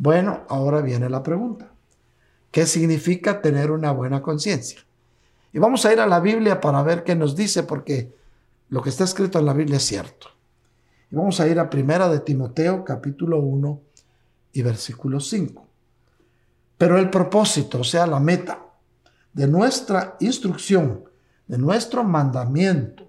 Bueno, 0.00 0.46
ahora 0.48 0.80
viene 0.80 1.10
la 1.10 1.22
pregunta. 1.22 1.74
¿Qué 2.50 2.64
significa 2.64 3.42
tener 3.42 3.70
una 3.70 3.92
buena 3.92 4.22
conciencia? 4.22 4.80
Y 5.52 5.58
vamos 5.58 5.84
a 5.84 5.92
ir 5.92 6.00
a 6.00 6.06
la 6.06 6.20
Biblia 6.20 6.58
para 6.58 6.82
ver 6.82 7.04
qué 7.04 7.14
nos 7.14 7.36
dice, 7.36 7.64
porque 7.64 8.10
lo 8.70 8.80
que 8.80 8.88
está 8.88 9.04
escrito 9.04 9.38
en 9.38 9.44
la 9.44 9.52
Biblia 9.52 9.76
es 9.76 9.82
cierto. 9.82 10.28
Y 11.10 11.16
vamos 11.16 11.38
a 11.38 11.46
ir 11.48 11.60
a 11.60 11.68
Primera 11.68 12.08
de 12.08 12.20
Timoteo, 12.20 12.82
capítulo 12.82 13.40
1, 13.40 13.78
y 14.54 14.62
versículo 14.62 15.20
5. 15.20 15.68
Pero 16.78 16.96
el 16.96 17.10
propósito, 17.10 17.80
o 17.80 17.84
sea, 17.84 18.06
la 18.06 18.20
meta 18.20 18.58
de 19.34 19.48
nuestra 19.48 20.16
instrucción, 20.20 21.04
de 21.46 21.58
nuestro 21.58 22.04
mandamiento, 22.04 23.04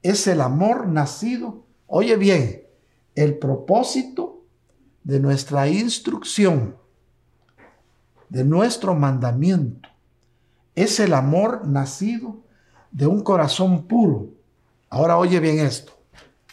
es 0.00 0.28
el 0.28 0.42
amor 0.42 0.86
nacido. 0.86 1.64
Oye 1.88 2.14
bien, 2.14 2.62
el 3.16 3.36
propósito 3.36 4.39
de 5.10 5.18
nuestra 5.18 5.66
instrucción, 5.66 6.76
de 8.28 8.44
nuestro 8.44 8.94
mandamiento, 8.94 9.88
es 10.76 11.00
el 11.00 11.14
amor 11.14 11.66
nacido 11.66 12.44
de 12.92 13.08
un 13.08 13.24
corazón 13.24 13.88
puro. 13.88 14.28
Ahora 14.88 15.18
oye 15.18 15.40
bien 15.40 15.58
esto, 15.58 15.98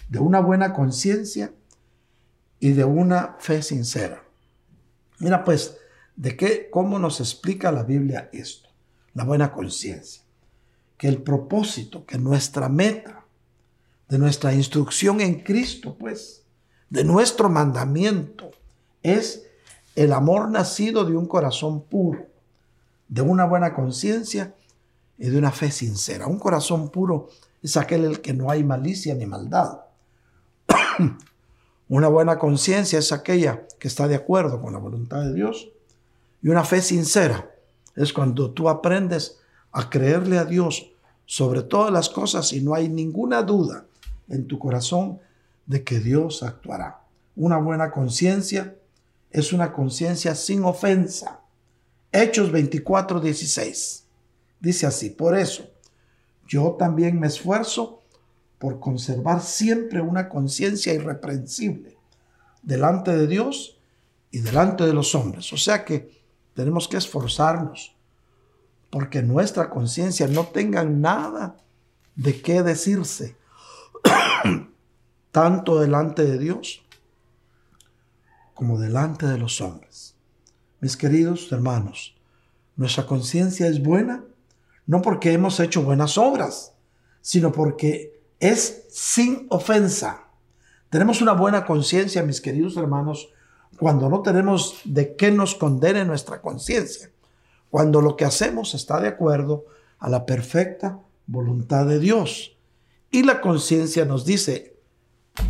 de 0.09 0.17
una 0.17 0.39
buena 0.39 0.73
conciencia 0.73 1.53
y 2.59 2.71
de 2.71 2.83
una 2.83 3.35
fe 3.37 3.61
sincera. 3.61 4.23
Mira 5.19 5.43
pues, 5.43 5.77
¿de 6.15 6.35
qué, 6.35 6.69
cómo 6.71 6.97
nos 6.97 7.19
explica 7.19 7.71
la 7.71 7.83
Biblia 7.83 8.27
esto? 8.33 8.69
La 9.13 9.23
buena 9.23 9.51
conciencia. 9.51 10.23
Que 10.97 11.07
el 11.07 11.21
propósito, 11.21 12.07
que 12.07 12.17
nuestra 12.17 12.69
meta, 12.69 13.23
de 14.09 14.17
nuestra 14.17 14.51
instrucción 14.51 15.21
en 15.21 15.43
Cristo, 15.43 15.95
pues, 15.95 16.46
de 16.89 17.03
nuestro 17.03 17.49
mandamiento, 17.49 18.51
es 19.03 19.45
el 19.95 20.13
amor 20.13 20.49
nacido 20.49 21.05
de 21.05 21.15
un 21.15 21.25
corazón 21.25 21.81
puro, 21.81 22.27
de 23.07 23.21
una 23.21 23.45
buena 23.45 23.73
conciencia 23.73 24.53
y 25.17 25.29
de 25.29 25.37
una 25.37 25.51
fe 25.51 25.71
sincera. 25.71 26.27
Un 26.27 26.39
corazón 26.39 26.89
puro 26.89 27.29
es 27.63 27.77
aquel 27.77 28.05
el 28.05 28.21
que 28.21 28.33
no 28.33 28.51
hay 28.51 28.63
malicia 28.63 29.15
ni 29.15 29.25
maldad. 29.25 29.79
Una 31.89 32.09
buena 32.09 32.37
conciencia 32.37 32.99
es 32.99 33.13
aquella 33.13 33.65
que 33.79 33.87
está 33.87 34.09
de 34.09 34.15
acuerdo 34.15 34.61
con 34.61 34.73
la 34.73 34.79
voluntad 34.79 35.21
de 35.21 35.33
Dios. 35.33 35.69
Y 36.43 36.49
una 36.49 36.65
fe 36.65 36.81
sincera 36.81 37.49
es 37.95 38.11
cuando 38.11 38.51
tú 38.51 38.67
aprendes 38.67 39.39
a 39.71 39.89
creerle 39.89 40.37
a 40.37 40.45
Dios 40.45 40.91
sobre 41.25 41.63
todas 41.63 41.91
las 41.91 42.09
cosas 42.09 42.51
y 42.51 42.61
no 42.61 42.73
hay 42.73 42.89
ninguna 42.89 43.41
duda 43.41 43.85
en 44.29 44.47
tu 44.47 44.59
corazón 44.59 45.19
de 45.67 45.83
que 45.83 45.99
Dios 45.99 46.41
actuará. 46.41 47.01
Una 47.35 47.57
buena 47.57 47.91
conciencia 47.91 48.75
es 49.29 49.53
una 49.53 49.73
conciencia 49.73 50.33
sin 50.33 50.63
ofensa. 50.63 51.41
Hechos 52.11 52.51
24, 52.51 53.19
16. 53.19 54.05
Dice 54.59 54.87
así, 54.87 55.11
por 55.11 55.37
eso 55.37 55.69
yo 56.47 56.75
también 56.79 57.19
me 57.19 57.27
esfuerzo 57.27 58.01
por 58.57 58.79
conservar 58.79 59.41
siempre 59.41 60.01
una 60.01 60.29
conciencia 60.29 60.93
irreprensible 60.93 61.97
delante 62.63 63.15
de 63.15 63.27
Dios 63.27 63.77
y 64.31 64.39
delante 64.39 64.85
de 64.85 64.93
los 64.93 65.13
hombres. 65.13 65.53
O 65.53 65.57
sea 65.57 65.85
que 65.85 66.17
tenemos 66.55 66.87
que 66.87 66.97
esforzarnos 66.97 67.95
porque 68.89 69.21
nuestra 69.21 69.69
conciencia 69.69 70.27
no 70.27 70.47
tenga 70.47 70.83
nada 70.83 71.57
de 72.15 72.41
qué 72.41 72.63
decirse, 72.63 73.36
tanto 75.37 75.79
delante 75.79 76.25
de 76.25 76.39
Dios 76.39 76.83
como 78.55 78.79
delante 78.79 79.27
de 79.27 79.37
los 79.37 79.61
hombres. 79.61 80.15
Mis 80.79 80.97
queridos 80.97 81.51
hermanos, 81.51 82.15
nuestra 82.75 83.05
conciencia 83.05 83.67
es 83.67 83.83
buena 83.83 84.23
no 84.87 85.03
porque 85.03 85.33
hemos 85.33 85.59
hecho 85.59 85.83
buenas 85.83 86.17
obras, 86.17 86.73
sino 87.21 87.51
porque 87.51 88.19
es 88.39 88.85
sin 88.89 89.45
ofensa. 89.51 90.23
Tenemos 90.89 91.21
una 91.21 91.33
buena 91.33 91.67
conciencia, 91.67 92.23
mis 92.23 92.41
queridos 92.41 92.75
hermanos, 92.75 93.29
cuando 93.77 94.09
no 94.09 94.23
tenemos 94.23 94.81
de 94.85 95.15
qué 95.15 95.29
nos 95.29 95.53
condene 95.53 96.03
nuestra 96.03 96.41
conciencia, 96.41 97.11
cuando 97.69 98.01
lo 98.01 98.15
que 98.15 98.25
hacemos 98.25 98.73
está 98.73 98.99
de 98.99 99.09
acuerdo 99.09 99.65
a 99.99 100.09
la 100.09 100.25
perfecta 100.25 100.99
voluntad 101.27 101.85
de 101.85 101.99
Dios. 101.99 102.57
Y 103.11 103.21
la 103.21 103.39
conciencia 103.39 104.03
nos 104.03 104.25
dice, 104.25 104.76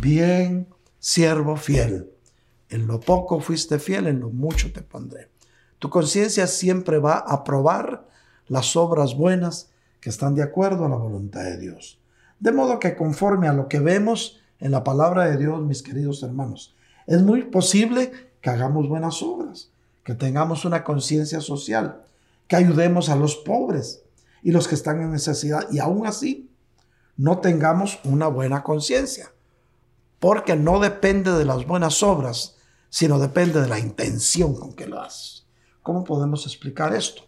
bien, 0.00 0.68
siervo 0.98 1.56
fiel, 1.56 2.10
en 2.70 2.86
lo 2.86 3.00
poco 3.00 3.40
fuiste 3.40 3.78
fiel, 3.78 4.06
en 4.06 4.20
lo 4.20 4.30
mucho 4.30 4.72
te 4.72 4.82
pondré. 4.82 5.28
Tu 5.78 5.88
conciencia 5.90 6.46
siempre 6.46 6.98
va 6.98 7.18
a 7.18 7.44
probar 7.44 8.08
las 8.46 8.76
obras 8.76 9.16
buenas 9.16 9.70
que 10.00 10.10
están 10.10 10.34
de 10.34 10.42
acuerdo 10.42 10.84
a 10.84 10.88
la 10.88 10.96
voluntad 10.96 11.42
de 11.42 11.58
Dios. 11.58 12.00
De 12.40 12.52
modo 12.52 12.78
que 12.78 12.96
conforme 12.96 13.48
a 13.48 13.52
lo 13.52 13.68
que 13.68 13.80
vemos 13.80 14.40
en 14.60 14.70
la 14.70 14.84
palabra 14.84 15.26
de 15.26 15.36
Dios, 15.36 15.62
mis 15.62 15.82
queridos 15.82 16.22
hermanos, 16.22 16.74
es 17.06 17.22
muy 17.22 17.44
posible 17.44 18.12
que 18.40 18.50
hagamos 18.50 18.88
buenas 18.88 19.22
obras, 19.22 19.70
que 20.04 20.14
tengamos 20.14 20.64
una 20.64 20.84
conciencia 20.84 21.40
social, 21.40 22.02
que 22.46 22.56
ayudemos 22.56 23.08
a 23.08 23.16
los 23.16 23.36
pobres 23.36 24.02
y 24.42 24.52
los 24.52 24.68
que 24.68 24.74
están 24.74 25.00
en 25.00 25.12
necesidad 25.12 25.66
y 25.70 25.78
aún 25.78 26.06
así 26.06 26.50
no 27.16 27.38
tengamos 27.38 27.98
una 28.04 28.28
buena 28.28 28.62
conciencia, 28.62 29.32
porque 30.18 30.56
no 30.56 30.80
depende 30.80 31.32
de 31.32 31.44
las 31.44 31.66
buenas 31.66 32.02
obras, 32.02 32.56
sino 32.88 33.18
depende 33.18 33.60
de 33.60 33.68
la 33.68 33.78
intención 33.78 34.54
con 34.54 34.74
que 34.74 34.86
lo 34.86 35.00
haces. 35.00 35.46
¿Cómo 35.82 36.04
podemos 36.04 36.46
explicar 36.46 36.94
esto? 36.94 37.22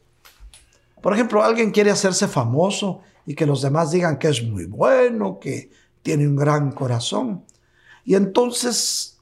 Por 1.00 1.14
ejemplo, 1.14 1.42
alguien 1.42 1.70
quiere 1.70 1.90
hacerse 1.90 2.28
famoso 2.28 3.00
y 3.24 3.34
que 3.34 3.46
los 3.46 3.62
demás 3.62 3.90
digan 3.90 4.18
que 4.18 4.28
es 4.28 4.42
muy 4.42 4.66
bueno, 4.66 5.38
que 5.38 5.70
tiene 6.02 6.26
un 6.26 6.36
gran 6.36 6.72
corazón. 6.72 7.44
Y 8.04 8.14
entonces, 8.14 9.18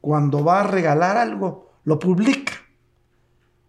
cuando 0.00 0.44
va 0.44 0.60
a 0.60 0.66
regalar 0.66 1.16
algo, 1.16 1.72
lo 1.84 1.98
publica. 1.98 2.52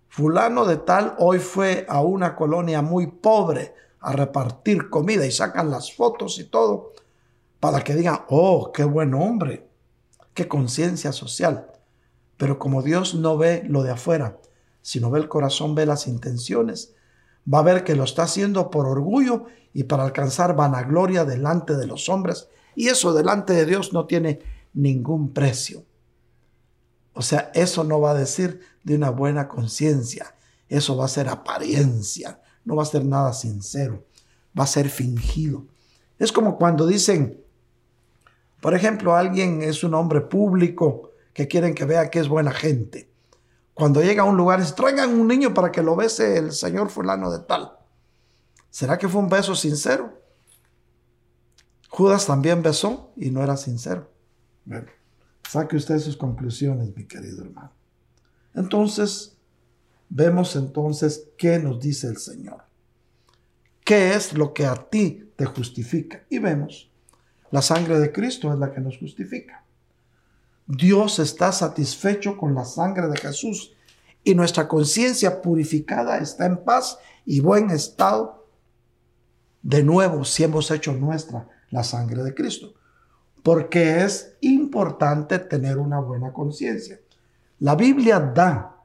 Fulano 0.08 0.66
de 0.66 0.78
tal 0.78 1.16
hoy 1.18 1.40
fue 1.40 1.86
a 1.90 2.02
una 2.02 2.36
colonia 2.36 2.82
muy 2.82 3.08
pobre 3.08 3.74
a 4.00 4.14
repartir 4.14 4.90
comida 4.90 5.26
y 5.26 5.32
sacan 5.32 5.72
las 5.72 5.94
fotos 5.94 6.40
y 6.40 6.46
todo 6.46 6.94
para 7.66 7.84
que 7.84 7.96
digan, 7.96 8.20
oh, 8.30 8.72
qué 8.72 8.84
buen 8.84 9.16
hombre, 9.16 9.68
qué 10.36 10.48
conciencia 10.48 11.12
social. 11.12 11.66
Pero 12.38 12.60
como 12.60 12.84
Dios 12.84 13.16
no 13.16 13.40
ve 13.40 13.64
lo 13.68 13.82
de 13.82 13.90
afuera, 13.90 14.38
sino 14.84 15.10
ve 15.10 15.20
el 15.20 15.28
corazón, 15.28 15.74
ve 15.74 15.88
las 15.88 16.06
intenciones, 16.06 16.94
va 17.52 17.58
a 17.58 17.64
ver 17.64 17.84
que 17.84 17.96
lo 17.96 18.04
está 18.04 18.22
haciendo 18.22 18.70
por 18.70 18.86
orgullo 18.86 19.46
y 19.74 19.86
para 19.86 20.04
alcanzar 20.04 20.56
vanagloria 20.56 21.26
delante 21.26 21.76
de 21.76 21.88
los 21.88 22.08
hombres. 22.08 22.50
Y 22.76 22.90
eso 22.90 23.16
delante 23.16 23.54
de 23.54 23.66
Dios 23.66 23.94
no 23.94 24.06
tiene 24.06 24.42
ningún 24.76 25.34
precio. 25.34 25.86
O 27.14 27.24
sea, 27.24 27.50
eso 27.56 27.84
no 27.84 28.00
va 28.00 28.12
a 28.12 28.14
decir 28.14 28.60
de 28.84 28.94
una 28.94 29.10
buena 29.10 29.48
conciencia. 29.48 30.36
Eso 30.70 30.96
va 30.98 31.06
a 31.06 31.08
ser 31.08 31.30
apariencia. 31.30 32.40
No 32.64 32.76
va 32.76 32.84
a 32.84 32.86
ser 32.86 33.04
nada 33.06 33.34
sincero. 33.34 34.06
Va 34.58 34.66
a 34.66 34.68
ser 34.68 34.88
fingido. 34.88 35.66
Es 36.20 36.32
como 36.32 36.58
cuando 36.58 36.86
dicen, 36.86 37.44
Por 38.62 38.74
ejemplo, 38.74 39.16
alguien 39.16 39.62
es 39.62 39.84
un 39.84 39.94
hombre 39.94 40.22
público 40.22 41.12
que 41.34 41.48
quieren 41.48 41.76
que 41.76 41.86
vea 41.86 42.10
que 42.10 42.20
es 42.20 42.28
buena 42.28 42.52
gente. 42.52 43.10
Cuando 43.74 44.02
llega 44.02 44.24
a 44.24 44.26
un 44.26 44.38
lugar, 44.38 44.62
dice, 44.62 44.74
traigan 44.74 45.20
un 45.20 45.28
niño 45.28 45.54
para 45.54 45.72
que 45.72 45.84
lo 45.84 45.96
bese 45.96 46.38
el 46.38 46.54
señor 46.54 46.90
fulano 46.90 47.30
de 47.30 47.40
tal. 47.40 47.74
¿Será 48.70 48.98
que 48.98 49.10
fue 49.10 49.22
un 49.22 49.30
beso 49.30 49.54
sincero? 49.54 50.22
Judas 51.90 52.26
también 52.26 52.62
besó 52.62 53.12
y 53.16 53.32
no 53.32 53.44
era 53.44 53.58
sincero. 53.58 54.10
Bueno, 54.66 54.88
saque 55.50 55.76
usted 55.76 56.00
sus 56.00 56.18
conclusiones, 56.18 56.96
mi 56.96 57.06
querido 57.06 57.44
hermano. 57.44 57.72
Entonces, 58.54 59.38
vemos 60.10 60.56
entonces 60.56 61.30
qué 61.38 61.60
nos 61.60 61.80
dice 61.80 62.08
el 62.08 62.18
Señor. 62.18 62.64
¿Qué 63.84 64.14
es 64.14 64.34
lo 64.34 64.54
que 64.54 64.66
a 64.66 64.76
ti 64.76 65.32
te 65.36 65.46
justifica? 65.46 66.24
Y 66.30 66.40
vemos, 66.40 66.90
la 67.52 67.62
sangre 67.62 68.00
de 68.00 68.12
Cristo 68.12 68.52
es 68.52 68.60
la 68.60 68.72
que 68.72 68.82
nos 68.82 68.98
justifica. 68.98 69.64
Dios 70.68 71.20
está 71.20 71.52
satisfecho 71.52 72.38
con 72.38 72.56
la 72.56 72.66
sangre 72.66 73.08
de 73.08 73.18
Jesús 73.18 73.76
y 74.24 74.34
nuestra 74.34 74.68
conciencia 74.68 75.42
purificada 75.42 76.18
está 76.18 76.46
en 76.48 76.58
paz 76.58 76.98
y 77.26 77.40
buen 77.40 77.70
estado. 77.70 78.48
De 79.62 79.84
nuevo, 79.84 80.26
si 80.26 80.44
hemos 80.44 80.72
hecho 80.72 80.94
nuestra 80.94 81.48
la 81.70 81.84
sangre 81.84 82.24
de 82.24 82.34
Cristo, 82.34 82.74
porque 83.44 84.04
es 84.04 84.36
importante 84.42 85.38
tener 85.38 85.78
una 85.78 86.00
buena 86.00 86.34
conciencia. 86.34 87.00
La 87.60 87.76
Biblia 87.76 88.20
da 88.20 88.76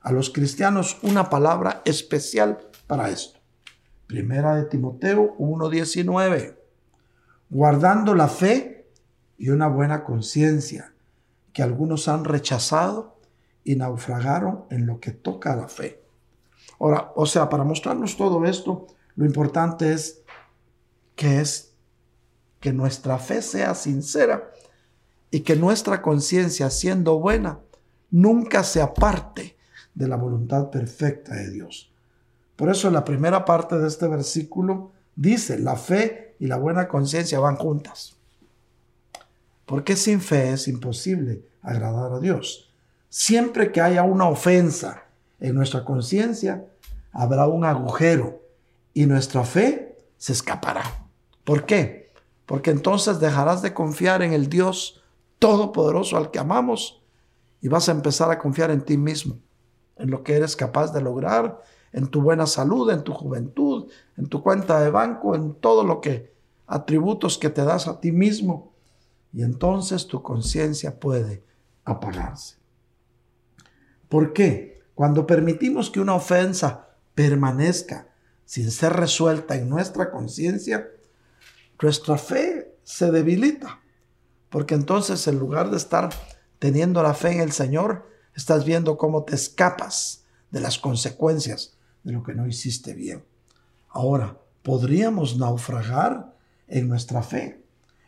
a 0.00 0.12
los 0.12 0.30
cristianos 0.30 0.98
una 1.02 1.30
palabra 1.30 1.82
especial 1.84 2.58
para 2.86 3.10
esto. 3.10 3.38
Primera 4.06 4.56
de 4.56 4.64
Timoteo 4.64 5.36
1:19. 5.38 6.59
Guardando 7.50 8.14
la 8.14 8.28
fe 8.28 8.86
y 9.36 9.50
una 9.50 9.68
buena 9.68 10.04
conciencia 10.04 10.92
que 11.52 11.62
algunos 11.62 12.08
han 12.08 12.24
rechazado 12.24 13.18
y 13.64 13.76
naufragaron 13.76 14.64
en 14.70 14.86
lo 14.86 15.00
que 15.00 15.10
toca 15.10 15.52
a 15.52 15.56
la 15.56 15.68
fe. 15.68 16.00
Ahora, 16.78 17.12
o 17.16 17.26
sea, 17.26 17.48
para 17.48 17.64
mostrarnos 17.64 18.16
todo 18.16 18.44
esto, 18.44 18.86
lo 19.16 19.26
importante 19.26 19.92
es 19.92 20.22
que 21.16 21.40
es 21.40 21.74
que 22.60 22.72
nuestra 22.72 23.18
fe 23.18 23.42
sea 23.42 23.74
sincera 23.74 24.50
y 25.30 25.40
que 25.40 25.56
nuestra 25.56 26.02
conciencia, 26.02 26.70
siendo 26.70 27.18
buena, 27.18 27.58
nunca 28.10 28.62
se 28.62 28.80
aparte 28.80 29.56
de 29.94 30.08
la 30.08 30.16
voluntad 30.16 30.70
perfecta 30.70 31.34
de 31.34 31.50
Dios. 31.50 31.92
Por 32.56 32.70
eso 32.70 32.90
la 32.90 33.04
primera 33.04 33.44
parte 33.44 33.78
de 33.78 33.88
este 33.88 34.06
versículo 34.06 34.92
dice, 35.16 35.58
la 35.58 35.76
fe 35.76 36.29
y 36.40 36.46
la 36.46 36.56
buena 36.56 36.88
conciencia 36.88 37.38
van 37.38 37.54
juntas. 37.54 38.16
Porque 39.66 39.94
sin 39.94 40.20
fe 40.20 40.52
es 40.52 40.66
imposible 40.66 41.44
agradar 41.62 42.14
a 42.14 42.18
Dios. 42.18 42.72
Siempre 43.10 43.70
que 43.70 43.80
haya 43.80 44.02
una 44.02 44.26
ofensa 44.26 45.04
en 45.38 45.54
nuestra 45.54 45.84
conciencia, 45.84 46.64
habrá 47.12 47.46
un 47.46 47.64
agujero 47.64 48.42
y 48.94 49.06
nuestra 49.06 49.44
fe 49.44 49.98
se 50.16 50.32
escapará. 50.32 50.82
¿Por 51.44 51.66
qué? 51.66 52.10
Porque 52.46 52.70
entonces 52.70 53.20
dejarás 53.20 53.62
de 53.62 53.74
confiar 53.74 54.22
en 54.22 54.32
el 54.32 54.48
Dios 54.48 55.02
Todopoderoso 55.38 56.16
al 56.16 56.30
que 56.30 56.38
amamos 56.38 57.02
y 57.60 57.68
vas 57.68 57.88
a 57.88 57.92
empezar 57.92 58.30
a 58.30 58.38
confiar 58.38 58.70
en 58.70 58.82
ti 58.82 58.96
mismo, 58.96 59.38
en 59.96 60.10
lo 60.10 60.22
que 60.22 60.34
eres 60.34 60.56
capaz 60.56 60.92
de 60.92 61.00
lograr, 61.00 61.62
en 61.92 62.08
tu 62.08 62.22
buena 62.22 62.46
salud, 62.46 62.90
en 62.90 63.02
tu 63.02 63.12
juventud, 63.12 63.90
en 64.16 64.26
tu 64.26 64.42
cuenta 64.42 64.80
de 64.80 64.90
banco, 64.90 65.34
en 65.34 65.54
todo 65.54 65.84
lo 65.84 66.00
que 66.00 66.32
atributos 66.66 67.36
que 67.36 67.50
te 67.50 67.64
das 67.64 67.88
a 67.88 68.00
ti 68.00 68.12
mismo 68.12 68.72
y 69.32 69.42
entonces 69.42 70.06
tu 70.06 70.22
conciencia 70.22 70.98
puede 70.98 71.42
apagarse. 71.84 72.56
¿Por 74.08 74.32
qué? 74.32 74.82
Cuando 74.94 75.26
permitimos 75.26 75.90
que 75.90 76.00
una 76.00 76.14
ofensa 76.14 76.88
permanezca 77.14 78.08
sin 78.44 78.70
ser 78.70 78.92
resuelta 78.94 79.56
en 79.56 79.68
nuestra 79.68 80.10
conciencia, 80.10 80.88
nuestra 81.80 82.18
fe 82.18 82.74
se 82.82 83.10
debilita. 83.10 83.80
Porque 84.48 84.74
entonces 84.74 85.26
en 85.28 85.38
lugar 85.38 85.70
de 85.70 85.76
estar 85.76 86.10
teniendo 86.58 87.02
la 87.02 87.14
fe 87.14 87.32
en 87.32 87.40
el 87.40 87.52
Señor, 87.52 88.08
estás 88.34 88.64
viendo 88.64 88.98
cómo 88.98 89.24
te 89.24 89.36
escapas 89.36 90.24
de 90.50 90.60
las 90.60 90.78
consecuencias 90.78 91.76
de 92.04 92.12
lo 92.12 92.22
que 92.22 92.34
no 92.34 92.46
hiciste 92.46 92.94
bien. 92.94 93.24
Ahora, 93.88 94.38
podríamos 94.62 95.36
naufragar 95.36 96.34
en 96.68 96.88
nuestra 96.88 97.22
fe 97.22 97.60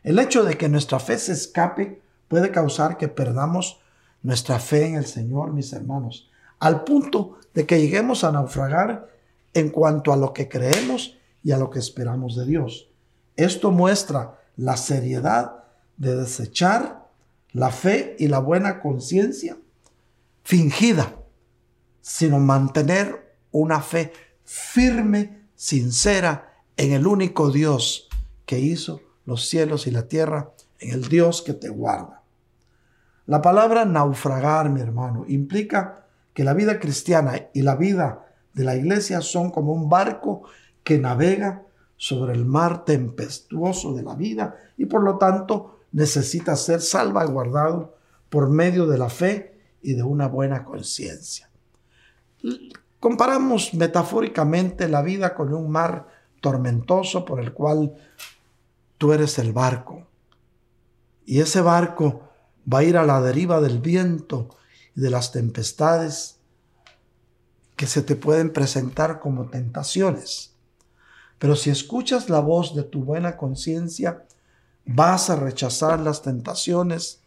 el 0.02 0.18
hecho 0.18 0.44
de 0.44 0.58
que 0.58 0.68
nuestra 0.68 0.98
fe 0.98 1.18
se 1.18 1.32
escape 1.32 2.02
puede 2.28 2.50
causar 2.50 2.96
que 2.96 3.08
perdamos 3.08 3.80
nuestra 4.22 4.58
fe 4.58 4.86
en 4.86 4.96
el 4.96 5.06
Señor, 5.06 5.52
mis 5.52 5.72
hermanos, 5.72 6.28
al 6.58 6.84
punto 6.84 7.38
de 7.54 7.66
que 7.66 7.80
lleguemos 7.80 8.24
a 8.24 8.32
naufragar 8.32 9.08
en 9.54 9.70
cuanto 9.70 10.12
a 10.12 10.16
lo 10.16 10.32
que 10.32 10.48
creemos 10.48 11.18
y 11.44 11.52
a 11.52 11.58
lo 11.58 11.70
que 11.70 11.78
esperamos 11.78 12.36
de 12.36 12.46
Dios. 12.46 12.88
Esto 13.36 13.70
muestra 13.70 14.38
la 14.56 14.76
seriedad 14.76 15.64
de 15.96 16.16
desechar 16.16 17.06
la 17.52 17.70
fe 17.70 18.16
y 18.18 18.28
la 18.28 18.38
buena 18.38 18.80
conciencia 18.80 19.56
fingida, 20.42 21.16
sino 22.00 22.38
mantener 22.38 23.21
una 23.52 23.80
fe 23.80 24.12
firme, 24.44 25.46
sincera 25.54 26.52
en 26.76 26.92
el 26.92 27.06
único 27.06 27.50
Dios 27.50 28.08
que 28.44 28.58
hizo 28.58 29.00
los 29.24 29.46
cielos 29.46 29.86
y 29.86 29.92
la 29.92 30.08
tierra, 30.08 30.50
en 30.80 30.90
el 30.90 31.08
Dios 31.08 31.42
que 31.42 31.54
te 31.54 31.68
guarda. 31.68 32.22
La 33.26 33.40
palabra 33.40 33.84
naufragar, 33.84 34.68
mi 34.68 34.80
hermano, 34.80 35.24
implica 35.28 36.06
que 36.34 36.44
la 36.44 36.54
vida 36.54 36.80
cristiana 36.80 37.48
y 37.54 37.62
la 37.62 37.76
vida 37.76 38.26
de 38.52 38.64
la 38.64 38.74
iglesia 38.74 39.20
son 39.20 39.50
como 39.50 39.72
un 39.72 39.88
barco 39.88 40.42
que 40.82 40.98
navega 40.98 41.62
sobre 41.96 42.32
el 42.32 42.44
mar 42.44 42.84
tempestuoso 42.84 43.94
de 43.94 44.02
la 44.02 44.16
vida 44.16 44.56
y 44.76 44.86
por 44.86 45.02
lo 45.04 45.18
tanto 45.18 45.80
necesita 45.92 46.56
ser 46.56 46.80
salvaguardado 46.80 47.96
por 48.28 48.50
medio 48.50 48.86
de 48.86 48.98
la 48.98 49.08
fe 49.08 49.60
y 49.82 49.94
de 49.94 50.02
una 50.02 50.26
buena 50.26 50.64
conciencia. 50.64 51.48
Comparamos 53.02 53.74
metafóricamente 53.74 54.88
la 54.88 55.02
vida 55.02 55.34
con 55.34 55.52
un 55.52 55.68
mar 55.68 56.06
tormentoso 56.40 57.24
por 57.24 57.40
el 57.40 57.52
cual 57.52 57.96
tú 58.96 59.12
eres 59.12 59.40
el 59.40 59.52
barco. 59.52 60.06
Y 61.26 61.40
ese 61.40 61.62
barco 61.62 62.28
va 62.72 62.78
a 62.78 62.84
ir 62.84 62.96
a 62.96 63.04
la 63.04 63.20
deriva 63.20 63.60
del 63.60 63.80
viento 63.80 64.50
y 64.94 65.00
de 65.00 65.10
las 65.10 65.32
tempestades 65.32 66.38
que 67.74 67.88
se 67.88 68.02
te 68.02 68.14
pueden 68.14 68.52
presentar 68.52 69.18
como 69.18 69.50
tentaciones. 69.50 70.52
Pero 71.40 71.56
si 71.56 71.70
escuchas 71.70 72.30
la 72.30 72.38
voz 72.38 72.76
de 72.76 72.84
tu 72.84 73.02
buena 73.02 73.36
conciencia, 73.36 74.26
vas 74.86 75.28
a 75.28 75.34
rechazar 75.34 75.98
las 75.98 76.22
tentaciones 76.22 77.18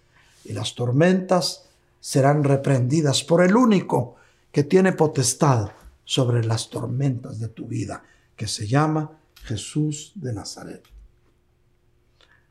y 0.46 0.54
las 0.54 0.74
tormentas 0.74 1.66
serán 2.00 2.46
reprendidas 2.46 3.26
por 3.26 3.44
el 3.44 3.58
único 3.58 4.16
que 4.56 4.64
tiene 4.64 4.94
potestad 4.94 5.72
sobre 6.06 6.42
las 6.42 6.70
tormentas 6.70 7.42
de 7.42 7.50
tu 7.50 7.68
vida, 7.68 8.02
que 8.38 8.48
se 8.48 8.66
llama 8.66 9.12
Jesús 9.44 10.14
de 10.16 10.32
Nazaret. 10.32 10.82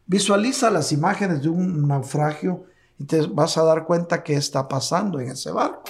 Visualiza 0.05 0.71
las 0.71 0.93
imágenes 0.93 1.41
de 1.41 1.49
un 1.49 1.89
naufragio 1.89 2.67
y 2.99 3.05
te 3.05 3.23
vas 3.23 3.57
a 3.57 3.65
dar 3.65 3.87
cuenta 3.87 4.23
qué 4.23 4.35
está 4.35 4.69
pasando 4.69 5.19
en 5.19 5.31
ese 5.31 5.51
barco. 5.51 5.85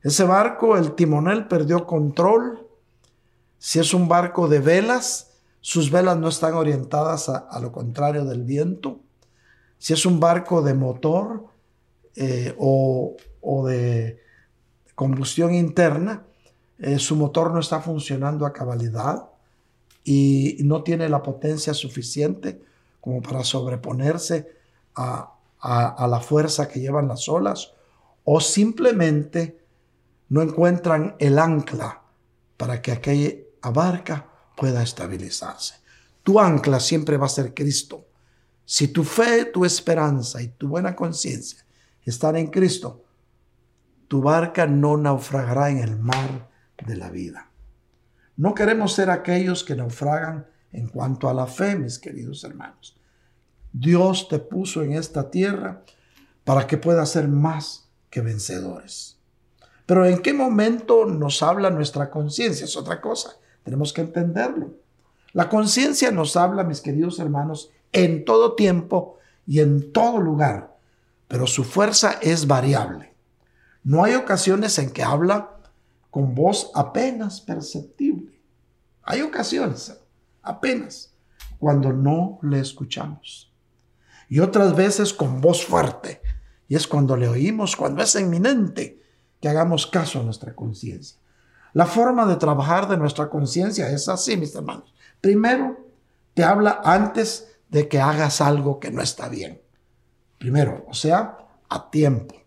Ese 0.00 0.24
barco, 0.24 0.74
el 0.74 0.94
timonel 0.94 1.46
perdió 1.46 1.84
control. 1.84 2.66
Si 3.58 3.78
es 3.78 3.92
un 3.92 4.08
barco 4.08 4.48
de 4.48 4.60
velas, 4.60 5.32
sus 5.60 5.90
velas 5.90 6.16
no 6.16 6.28
están 6.28 6.54
orientadas 6.54 7.28
a, 7.28 7.60
lo 7.60 7.72
contrario 7.72 8.24
del 8.24 8.42
viento. 8.42 9.00
Si 9.76 9.92
es 9.92 10.06
un 10.06 10.18
barco 10.18 10.62
de 10.62 10.72
motor 10.72 11.44
eh, 12.14 12.54
o, 12.58 13.18
de 13.66 14.24
combustión 14.96 15.54
interna, 15.54 16.24
eh, 16.78 16.98
su 16.98 17.14
motor 17.14 17.52
no 17.52 17.60
está 17.60 17.80
funcionando 17.80 18.44
a 18.44 18.52
cabalidad 18.52 19.28
y 20.02 20.58
no 20.64 20.82
tiene 20.82 21.08
la 21.08 21.22
potencia 21.22 21.74
suficiente 21.74 22.60
como 23.00 23.22
para 23.22 23.44
sobreponerse 23.44 24.50
a, 24.96 25.32
la 25.62 26.20
fuerza 26.20 26.68
que 26.68 26.80
llevan 26.80 27.08
las 27.08 27.28
olas, 27.28 27.72
o 28.24 28.40
simplemente 28.40 29.58
no 30.28 30.42
encuentran 30.42 31.16
el 31.18 31.38
ancla 31.38 32.02
para 32.56 32.80
que 32.80 32.92
aquella 32.92 33.32
barca 33.72 34.28
pueda 34.56 34.82
estabilizarse. 34.82 35.74
Tu 36.22 36.38
ancla 36.38 36.78
siempre 36.80 37.16
va 37.16 37.26
a 37.26 37.30
ser 37.30 37.52
Cristo. 37.52 38.06
Si 38.64 38.88
tu 38.88 39.02
fe, 39.02 39.46
tu 39.46 39.64
esperanza 39.64 40.40
y 40.40 40.48
tu 40.48 40.68
buena 40.68 40.94
conciencia 40.94 41.64
están 42.04 42.36
en 42.36 42.48
Cristo, 42.48 43.05
tu 44.08 44.22
barca 44.22 44.66
no 44.66 44.96
naufragará 44.96 45.70
en 45.70 45.78
el 45.78 45.98
mar 45.98 46.48
de 46.84 46.96
la 46.96 47.10
vida. 47.10 47.50
No 48.36 48.54
queremos 48.54 48.92
ser 48.92 49.10
aquellos 49.10 49.64
que 49.64 49.74
naufragan 49.74 50.46
en 50.72 50.88
cuanto 50.88 51.28
a 51.28 51.34
la 51.34 51.46
fe, 51.46 51.76
mis 51.76 51.98
queridos 51.98 52.44
hermanos. 52.44 52.96
Dios 53.72 54.28
te 54.28 54.38
puso 54.38 54.82
en 54.82 54.92
esta 54.92 55.30
tierra 55.30 55.82
para 56.44 56.66
que 56.66 56.76
puedas 56.76 57.10
ser 57.10 57.28
más 57.28 57.88
que 58.10 58.20
vencedores. 58.20 59.18
Pero 59.86 60.04
¿en 60.04 60.18
qué 60.18 60.32
momento 60.32 61.06
nos 61.06 61.42
habla 61.42 61.70
nuestra 61.70 62.10
conciencia? 62.10 62.64
Es 62.64 62.76
otra 62.76 63.00
cosa. 63.00 63.36
Tenemos 63.62 63.92
que 63.92 64.02
entenderlo. 64.02 64.74
La 65.32 65.48
conciencia 65.48 66.10
nos 66.10 66.36
habla, 66.36 66.64
mis 66.64 66.80
queridos 66.80 67.18
hermanos, 67.18 67.70
en 67.92 68.24
todo 68.24 68.54
tiempo 68.54 69.18
y 69.46 69.60
en 69.60 69.92
todo 69.92 70.18
lugar, 70.18 70.76
pero 71.28 71.46
su 71.46 71.64
fuerza 71.64 72.18
es 72.22 72.46
variable. 72.46 73.15
No 73.86 74.02
hay 74.02 74.14
ocasiones 74.14 74.80
en 74.80 74.90
que 74.90 75.04
habla 75.04 75.60
con 76.10 76.34
voz 76.34 76.72
apenas 76.74 77.40
perceptible. 77.40 78.42
Hay 79.04 79.22
ocasiones, 79.22 79.96
apenas, 80.42 81.14
cuando 81.60 81.92
no 81.92 82.40
le 82.42 82.58
escuchamos. 82.58 83.54
Y 84.28 84.40
otras 84.40 84.74
veces 84.74 85.14
con 85.14 85.40
voz 85.40 85.64
fuerte. 85.64 86.20
Y 86.66 86.74
es 86.74 86.88
cuando 86.88 87.16
le 87.16 87.28
oímos, 87.28 87.76
cuando 87.76 88.02
es 88.02 88.16
inminente 88.16 89.00
que 89.40 89.48
hagamos 89.48 89.86
caso 89.86 90.18
a 90.18 90.24
nuestra 90.24 90.56
conciencia. 90.56 91.20
La 91.72 91.86
forma 91.86 92.26
de 92.26 92.34
trabajar 92.34 92.88
de 92.88 92.96
nuestra 92.96 93.30
conciencia 93.30 93.88
es 93.88 94.08
así, 94.08 94.36
mis 94.36 94.52
hermanos. 94.56 94.92
Primero, 95.20 95.86
te 96.34 96.42
habla 96.42 96.80
antes 96.82 97.56
de 97.68 97.86
que 97.86 98.00
hagas 98.00 98.40
algo 98.40 98.80
que 98.80 98.90
no 98.90 99.00
está 99.00 99.28
bien. 99.28 99.62
Primero, 100.38 100.84
o 100.88 100.94
sea, 100.94 101.38
a 101.68 101.88
tiempo. 101.88 102.45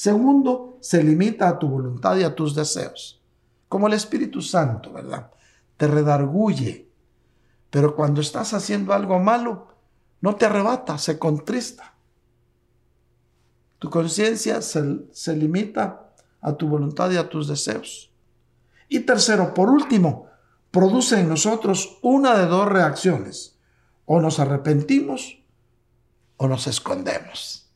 Segundo, 0.00 0.78
se 0.80 1.04
limita 1.04 1.46
a 1.46 1.58
tu 1.58 1.68
voluntad 1.68 2.16
y 2.16 2.22
a 2.22 2.34
tus 2.34 2.54
deseos. 2.54 3.20
Como 3.68 3.86
el 3.86 3.92
Espíritu 3.92 4.40
Santo, 4.40 4.94
¿verdad? 4.94 5.30
Te 5.76 5.86
redarguye. 5.86 6.88
Pero 7.68 7.94
cuando 7.94 8.22
estás 8.22 8.54
haciendo 8.54 8.94
algo 8.94 9.18
malo, 9.18 9.76
no 10.22 10.36
te 10.36 10.46
arrebata, 10.46 10.96
se 10.96 11.18
contrista. 11.18 11.96
Tu 13.78 13.90
conciencia 13.90 14.62
se, 14.62 15.04
se, 15.12 15.36
limita 15.36 16.14
a 16.40 16.54
tu 16.54 16.66
voluntad 16.66 17.10
y 17.10 17.18
a 17.18 17.28
tus 17.28 17.46
deseos. 17.46 18.10
Y 18.88 19.00
tercero, 19.00 19.52
por 19.52 19.68
último, 19.68 20.28
produce 20.70 21.20
en 21.20 21.28
nosotros 21.28 21.98
una 22.00 22.38
de 22.38 22.46
dos 22.46 22.66
reacciones. 22.66 23.58
O 24.06 24.18
nos 24.18 24.40
arrepentimos 24.40 25.42
o 26.38 26.48
nos 26.48 26.66
escondemos. 26.68 27.70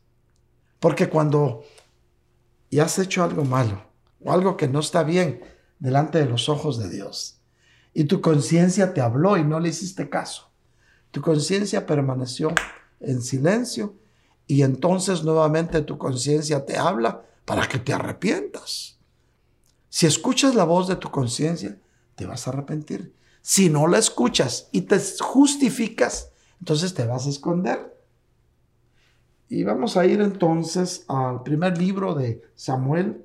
Porque 0.79 1.07
cuando 1.07 1.63
ya 2.75 2.85
has 2.85 2.99
hecho 2.99 3.23
algo 3.23 3.43
malo 3.43 3.83
o 4.23 4.31
algo 4.31 4.57
que 4.57 4.67
no 4.67 4.79
está 4.79 5.03
bien 5.03 5.41
delante 5.79 6.19
de 6.19 6.25
los 6.25 6.49
ojos 6.49 6.77
de 6.77 6.89
Dios 6.89 7.41
y 7.93 8.03
tu 8.03 8.21
conciencia 8.21 8.93
te 8.93 9.01
habló 9.01 9.37
y 9.37 9.43
no 9.43 9.59
le 9.59 9.69
hiciste 9.69 10.09
caso, 10.09 10.51
tu 11.11 11.21
conciencia 11.21 11.85
permaneció 11.85 12.53
en 12.99 13.21
silencio 13.21 13.95
y 14.47 14.61
entonces 14.61 15.23
nuevamente 15.23 15.81
tu 15.81 15.97
conciencia 15.97 16.65
te 16.65 16.77
habla 16.77 17.25
para 17.45 17.67
que 17.67 17.79
te 17.79 17.93
arrepientas. 17.93 18.99
Si 19.89 20.05
escuchas 20.05 20.55
la 20.55 20.65
voz 20.65 20.87
de 20.89 20.97
tu 20.97 21.09
conciencia, 21.09 21.79
te 22.15 22.25
vas 22.25 22.45
a 22.45 22.51
arrepentir. 22.51 23.15
Si 23.41 23.69
no 23.69 23.87
la 23.87 23.97
escuchas 23.97 24.67
y 24.73 24.81
te 24.81 24.99
justificas, 25.19 26.31
entonces 26.59 26.93
te 26.93 27.05
vas 27.05 27.25
a 27.27 27.29
esconder. 27.29 27.94
Y 29.47 29.63
vamos 29.63 29.95
a 29.95 30.05
ir 30.05 30.21
entonces 30.21 31.05
al 31.07 31.43
primer 31.43 31.77
libro 31.77 32.15
de 32.15 32.41
Samuel, 32.55 33.23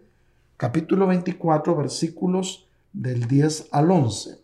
capítulo 0.59 1.07
24, 1.07 1.75
versículos 1.75 2.67
del 2.93 3.27
10 3.27 3.69
al 3.73 3.91
11. 3.91 4.39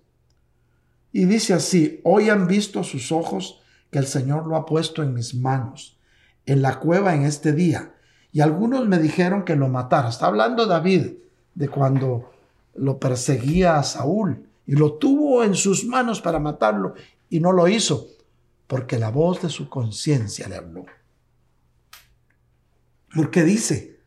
Y 1.13 1.25
dice 1.27 1.53
así, 1.53 2.01
hoy 2.05 2.31
han 2.31 2.47
visto 2.47 2.83
sus 2.83 3.13
ojos 3.13 3.61
que 3.91 3.99
el 3.99 4.07
Señor 4.07 4.47
lo 4.47 4.57
ha 4.57 4.65
puesto 4.65 5.03
en 5.03 5.13
mis 5.13 5.35
manos, 5.35 5.99
en 6.47 6.63
la 6.63 6.81
cueva 6.81 7.15
en 7.15 7.25
este 7.25 7.53
día. 7.53 7.95
Y 8.33 8.41
algunos 8.41 8.89
me 8.89 8.99
dijeron 8.99 9.45
que 9.45 9.57
lo 9.57 9.69
matara. 9.69 10.09
Está 10.09 10.27
hablando 10.27 10.67
David 10.67 11.13
de 11.55 11.69
cuando 11.69 12.31
lo 12.75 12.99
perseguía 12.99 13.79
a 13.79 13.83
Saúl 13.83 14.47
y 14.67 14.77
lo 14.77 14.95
tuvo 14.95 15.45
en 15.45 15.55
sus 15.55 15.85
manos 15.85 16.23
para 16.23 16.39
matarlo 16.39 16.95
y 17.29 17.41
no 17.41 17.53
lo 17.53 17.69
hizo 17.69 18.07
porque 18.67 18.99
la 18.99 19.11
voz 19.11 19.43
de 19.43 19.49
su 19.49 19.69
conciencia 19.69 20.49
le 20.49 20.57
habló. 20.57 20.87
Porque 23.17 23.45
dice, 23.45 23.99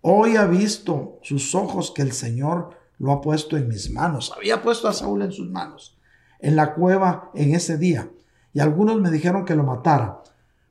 hoy 0.00 0.36
ha 0.36 0.46
visto 0.46 1.18
sus 1.22 1.56
ojos 1.56 1.90
que 1.90 2.02
el 2.02 2.12
Señor 2.12 2.70
lo 2.98 3.10
ha 3.10 3.20
puesto 3.20 3.56
en 3.56 3.66
mis 3.66 3.90
manos. 3.90 4.32
Había 4.34 4.62
puesto 4.62 4.86
a 4.86 4.92
Saúl 4.92 5.22
en 5.22 5.32
sus 5.32 5.50
manos, 5.50 5.98
en 6.38 6.54
la 6.54 6.72
cueva 6.74 7.32
en 7.34 7.52
ese 7.52 7.78
día. 7.78 8.08
Y 8.52 8.60
algunos 8.60 9.00
me 9.00 9.10
dijeron 9.10 9.44
que 9.44 9.56
lo 9.56 9.64
matara, 9.64 10.22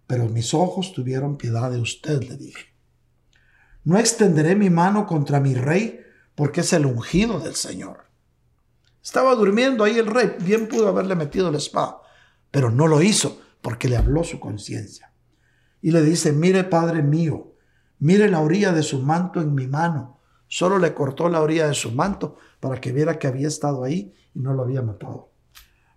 pero 0.08 0.30
mis 0.30 0.54
ojos 0.54 0.94
tuvieron 0.94 1.36
piedad 1.36 1.70
de 1.70 1.82
usted, 1.82 2.24
le 2.24 2.38
dije. 2.38 2.74
No 3.84 4.00
extenderé 4.00 4.56
mi 4.56 4.70
mano 4.70 5.06
contra 5.06 5.42
mi 5.42 5.54
rey, 5.54 6.00
porque 6.36 6.62
es 6.62 6.72
el 6.72 6.86
ungido 6.86 7.42
del 7.42 7.56
Señor. 7.56 8.06
Estaba 9.04 9.36
durmiendo 9.36 9.84
ahí 9.84 9.98
el 9.98 10.08
rey, 10.08 10.38
bien 10.40 10.70
pudo 10.70 10.88
haberle 10.88 11.16
metido 11.16 11.52
la 11.52 11.58
espada, 11.58 11.98
pero 12.50 12.72
no 12.72 12.88
lo 12.88 13.02
hizo 13.02 13.42
porque 13.62 13.90
le 13.90 13.98
habló 13.98 14.24
su 14.24 14.40
conciencia. 14.40 15.12
Y 15.82 15.92
le 15.92 16.02
dice, 16.02 16.32
mire, 16.32 16.64
Padre 16.64 17.04
mío, 17.04 17.53
mire 18.04 18.30
la 18.30 18.42
orilla 18.42 18.74
de 18.74 18.84
su 18.84 19.02
manto 19.02 19.40
en 19.40 19.56
mi 19.56 19.66
mano. 19.66 20.20
Solo 20.48 20.78
le 20.78 20.94
cortó 20.94 21.30
la 21.30 21.42
orilla 21.42 21.68
de 21.68 21.74
su 21.74 21.94
manto 21.94 22.36
para 22.60 22.82
que 22.82 22.92
viera 22.92 23.18
que 23.18 23.28
había 23.28 23.48
estado 23.48 23.84
ahí 23.84 24.14
y 24.36 24.40
no 24.40 24.54
lo 24.54 24.64
había 24.64 24.82
matado. 24.82 25.30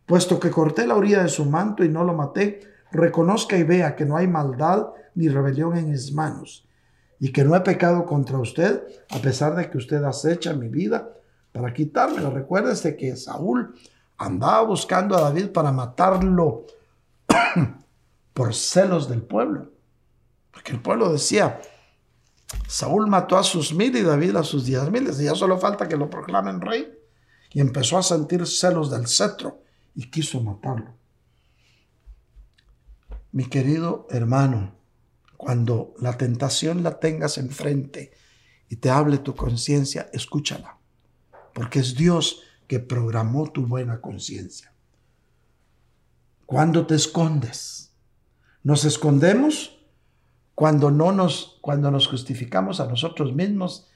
Puesto 0.06 0.38
que 0.38 0.50
corté 0.50 0.86
la 0.86 0.94
orilla 0.94 1.24
de 1.24 1.28
su 1.28 1.44
manto 1.46 1.82
y 1.82 1.88
no 1.88 2.04
lo 2.04 2.14
maté, 2.14 2.60
reconozca 2.92 3.56
y 3.56 3.64
vea 3.64 3.96
que 3.96 4.04
no 4.04 4.16
hay 4.16 4.28
maldad 4.28 4.86
ni 5.16 5.28
rebelión 5.28 5.76
en 5.76 5.90
mis 5.90 6.12
manos, 6.12 6.68
y 7.18 7.32
que 7.32 7.42
no 7.42 7.56
he 7.56 7.60
pecado 7.60 8.06
contra 8.06 8.38
usted, 8.38 8.82
a 9.10 9.18
pesar 9.18 9.56
de 9.56 9.68
que 9.68 9.78
usted 9.78 10.04
acecha 10.04 10.52
mi 10.52 10.68
vida 10.68 11.10
para 11.50 11.74
quitármelo. 11.74 12.30
Recuérdese 12.30 12.96
que 12.96 13.16
Saúl 13.16 13.74
andaba 14.16 14.62
buscando 14.62 15.16
a 15.16 15.22
David 15.22 15.48
para 15.48 15.72
matarlo 15.72 16.66
por 18.32 18.54
celos 18.54 19.08
del 19.08 19.22
pueblo. 19.22 19.72
Porque 20.52 20.72
el 20.72 20.80
pueblo 20.80 21.10
decía, 21.10 21.60
Saúl 22.68 23.08
mató 23.08 23.36
a 23.36 23.42
sus 23.42 23.72
mil 23.72 23.96
y 23.96 24.02
David 24.02 24.36
a 24.36 24.44
sus 24.44 24.64
diez 24.64 24.90
mil. 24.90 25.08
Y 25.08 25.24
ya 25.24 25.34
solo 25.34 25.58
falta 25.58 25.88
que 25.88 25.96
lo 25.96 26.08
proclamen 26.10 26.60
rey. 26.60 26.92
Y 27.52 27.60
empezó 27.60 27.98
a 27.98 28.02
sentir 28.02 28.46
celos 28.46 28.90
del 28.90 29.06
cetro 29.06 29.62
y 29.94 30.10
quiso 30.10 30.40
matarlo. 30.40 30.94
Mi 33.32 33.44
querido 33.44 34.06
hermano, 34.10 34.74
cuando 35.36 35.94
la 35.98 36.16
tentación 36.16 36.82
la 36.82 36.98
tengas 36.98 37.38
enfrente 37.38 38.12
y 38.68 38.76
te 38.76 38.90
hable 38.90 39.18
tu 39.18 39.34
conciencia, 39.34 40.08
escúchala 40.12 40.76
porque 41.56 41.78
es 41.78 41.94
Dios 41.94 42.42
que 42.68 42.80
programó 42.80 43.50
tu 43.50 43.66
buena 43.66 44.02
conciencia. 44.02 44.74
Cuando 46.44 46.86
te 46.86 46.94
escondes, 46.94 47.94
nos 48.62 48.84
escondemos 48.84 49.75
cuando 50.56 50.90
no 50.90 51.12
nos 51.12 51.58
cuando 51.60 51.90
nos 51.90 52.08
justificamos 52.08 52.80
a 52.80 52.86
nosotros 52.86 53.34
mismos 53.34 53.88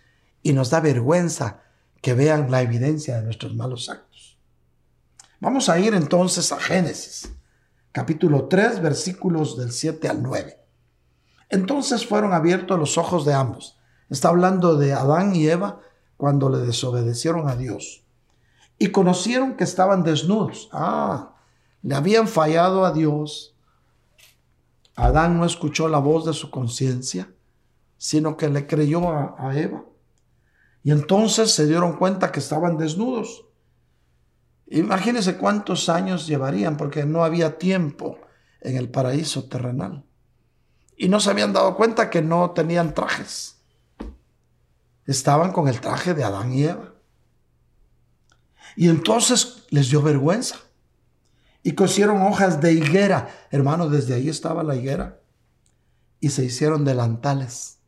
y 0.43 0.53
nos 0.53 0.71
da 0.71 0.81
vergüenza 0.81 1.63
que 2.03 2.15
vean 2.15 2.51
la 2.51 2.63
evidencia 2.63 3.17
de 3.17 3.23
nuestros 3.23 3.55
malos 3.57 3.89
actos. 3.89 4.39
Vamos 5.41 5.69
a 5.71 5.79
ir 5.79 5.95
entonces 5.95 6.53
a 6.53 6.61
Génesis, 6.61 7.35
capítulo 7.93 8.47
3, 8.47 8.83
versículos 8.83 9.57
del 9.57 9.73
7 9.73 10.07
al 10.09 10.23
9. 10.23 10.59
Entonces 11.49 12.07
fueron 12.07 12.35
abiertos 12.35 12.79
los 12.79 12.99
ojos 12.99 13.25
de 13.25 13.33
ambos. 13.33 13.79
Está 14.11 14.29
hablando 14.29 14.77
de 14.77 14.93
Adán 14.93 15.35
y 15.35 15.49
Eva 15.49 15.81
cuando 16.17 16.51
le 16.51 16.59
desobedecieron 16.59 17.49
a 17.49 17.57
Dios 17.57 18.05
y 18.79 18.89
conocieron 18.89 19.57
que 19.57 19.65
estaban 19.65 20.03
desnudos. 20.03 20.69
Ah, 20.73 21.37
le 21.83 21.95
habían 21.95 22.29
fallado 22.29 22.85
a 22.85 22.93
Dios. 22.93 23.50
Adán 24.97 25.39
no 25.39 25.45
escuchó 25.45 25.89
la 25.89 25.99
voz 25.99 26.27
de 26.27 26.33
su 26.33 26.51
conciencia, 26.51 27.33
sino 27.97 28.37
que 28.37 28.49
le 28.49 28.67
creyó 28.67 29.11
a, 29.11 29.57
Eva. 29.57 29.85
Y 30.83 30.91
entonces 30.91 31.53
se 31.53 31.67
dieron 31.67 31.97
cuenta 31.97 32.33
que 32.33 32.41
estaban 32.41 32.79
desnudos. 32.79 33.47
Imagínense 34.69 35.37
cuántos 35.37 35.89
años 35.89 36.27
llevarían, 36.27 36.77
porque 36.77 37.05
no 37.05 37.25
había 37.25 37.59
tiempo 37.59 38.19
en 38.61 38.77
el 38.77 38.89
paraíso 38.89 39.49
terrenal. 39.49 40.05
Y 40.97 41.09
no 41.09 41.21
se 41.21 41.31
habían 41.31 41.53
dado 41.53 41.77
cuenta 41.77 42.11
que 42.11 42.23
no 42.23 42.51
tenían 42.51 42.95
trajes 42.95 43.61
estaban 45.11 45.53
con 45.53 45.67
el 45.69 45.81
traje 45.81 46.15
de 46.15 46.25
Adán 46.25 46.53
y 46.53 46.65
Eva. 46.65 46.95
Y 48.77 48.89
entonces 48.89 49.65
les 49.71 49.91
dio 49.91 50.03
vergüenza. 50.03 50.57
Y 51.63 51.73
cosieron 51.73 52.23
hojas 52.23 52.61
de 52.61 52.73
higuera. 52.73 53.29
Hermano, 53.51 53.89
desde 53.89 54.15
ahí 54.15 54.29
estaba 54.29 54.63
la 54.63 54.77
higuera. 54.77 55.21
Y 56.21 56.31
se 56.31 56.45
hicieron 56.45 56.85
delantales 56.85 57.79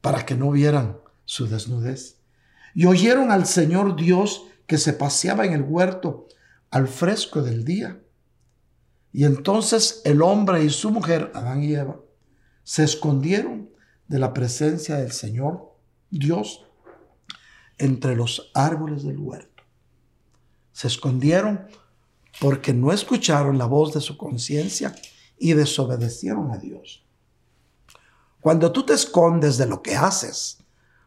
para 0.00 0.26
que 0.26 0.34
no 0.34 0.50
vieran 0.50 0.98
su 1.24 1.46
desnudez. 1.48 2.20
Y 2.74 2.86
oyeron 2.86 3.30
al 3.30 3.46
Señor 3.46 3.96
Dios 3.96 4.44
que 4.66 4.78
se 4.78 4.92
paseaba 4.92 5.46
en 5.46 5.52
el 5.52 5.62
huerto 5.62 6.28
al 6.70 6.88
fresco 6.88 7.42
del 7.42 7.64
día. 7.64 8.00
Y 9.12 9.24
entonces 9.24 10.02
el 10.04 10.22
hombre 10.22 10.64
y 10.64 10.70
su 10.70 10.90
mujer, 10.90 11.30
Adán 11.34 11.62
y 11.62 11.74
Eva, 11.74 12.00
se 12.64 12.82
escondieron 12.82 13.70
de 14.08 14.18
la 14.18 14.34
presencia 14.34 14.96
del 14.96 15.12
Señor 15.12 15.72
Dios 16.10 16.66
entre 17.78 18.16
los 18.16 18.50
árboles 18.54 19.04
del 19.04 19.18
huerto. 19.18 19.62
Se 20.72 20.88
escondieron 20.88 21.68
porque 22.40 22.72
no 22.72 22.92
escucharon 22.92 23.58
la 23.58 23.66
voz 23.66 23.94
de 23.94 24.00
su 24.00 24.16
conciencia 24.16 24.94
y 25.38 25.52
desobedecieron 25.54 26.50
a 26.50 26.58
Dios. 26.58 27.04
Cuando 28.40 28.72
tú 28.72 28.84
te 28.84 28.92
escondes 28.92 29.56
de 29.56 29.66
lo 29.66 29.82
que 29.82 29.96
haces, 29.96 30.58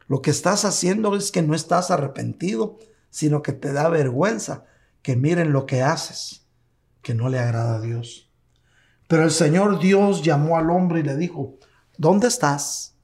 lo 0.07 0.21
que 0.21 0.31
estás 0.31 0.65
haciendo 0.65 1.15
es 1.15 1.31
que 1.31 1.41
no 1.41 1.53
estás 1.53 1.91
arrepentido, 1.91 2.77
sino 3.09 3.41
que 3.41 3.53
te 3.53 3.73
da 3.73 3.89
vergüenza 3.89 4.65
que 5.01 5.15
miren 5.15 5.51
lo 5.51 5.65
que 5.65 5.81
haces 5.81 6.45
que 7.01 7.13
no 7.13 7.29
le 7.29 7.39
agrada 7.39 7.75
a 7.75 7.81
Dios. 7.81 8.29
Pero 9.07 9.23
el 9.23 9.31
Señor 9.31 9.79
Dios 9.79 10.21
llamó 10.21 10.57
al 10.57 10.69
hombre 10.69 10.99
y 10.99 11.03
le 11.03 11.15
dijo, 11.15 11.55
¿dónde 11.97 12.27
estás? 12.27 12.95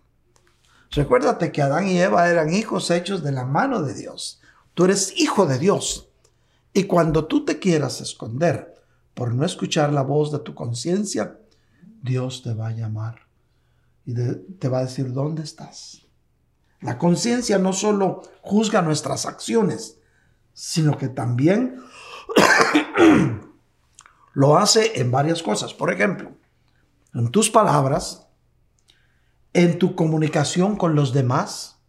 Recuérdate 0.91 1.51
que 1.51 1.61
Adán 1.61 1.87
y 1.87 1.99
Eva 1.99 2.29
eran 2.29 2.53
hijos 2.53 2.91
hechos 2.91 3.23
de 3.23 3.31
la 3.31 3.45
mano 3.45 3.81
de 3.81 3.93
Dios. 3.93 4.41
Tú 4.73 4.85
eres 4.85 5.13
hijo 5.19 5.45
de 5.45 5.57
Dios. 5.57 6.09
Y 6.73 6.85
cuando 6.85 7.25
tú 7.25 7.45
te 7.45 7.59
quieras 7.59 8.01
esconder 8.01 8.73
por 9.13 9.33
no 9.33 9.45
escuchar 9.45 9.93
la 9.93 10.01
voz 10.01 10.31
de 10.31 10.39
tu 10.39 10.55
conciencia, 10.55 11.39
Dios 12.01 12.41
te 12.41 12.53
va 12.53 12.69
a 12.69 12.73
llamar 12.73 13.27
y 14.05 14.13
te 14.13 14.67
va 14.67 14.79
a 14.79 14.85
decir, 14.85 15.13
¿dónde 15.13 15.43
estás? 15.43 16.07
La 16.81 16.97
conciencia 16.97 17.59
no 17.59 17.71
solo 17.71 18.23
juzga 18.41 18.81
nuestras 18.81 19.25
acciones, 19.25 19.99
sino 20.53 20.97
que 20.97 21.07
también 21.07 21.79
Lo 24.33 24.57
hace 24.57 24.99
en 24.99 25.11
varias 25.11 25.43
cosas. 25.43 25.73
Por 25.73 25.91
ejemplo, 25.91 26.31
en 27.13 27.29
tus 27.31 27.49
palabras, 27.49 28.27
en 29.53 29.77
tu 29.77 29.95
comunicación 29.95 30.75
con 30.75 30.95
los 30.95 31.13
demás. 31.13 31.79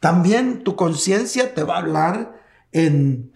También 0.00 0.64
tu 0.64 0.76
conciencia 0.76 1.54
te 1.54 1.62
va 1.62 1.76
a 1.76 1.78
hablar 1.78 2.42
en, 2.72 3.32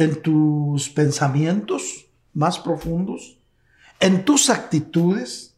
en 0.00 0.22
tus 0.22 0.88
pensamientos 0.88 2.06
más 2.32 2.58
profundos, 2.58 3.38
en 4.00 4.24
tus 4.24 4.48
actitudes, 4.48 5.54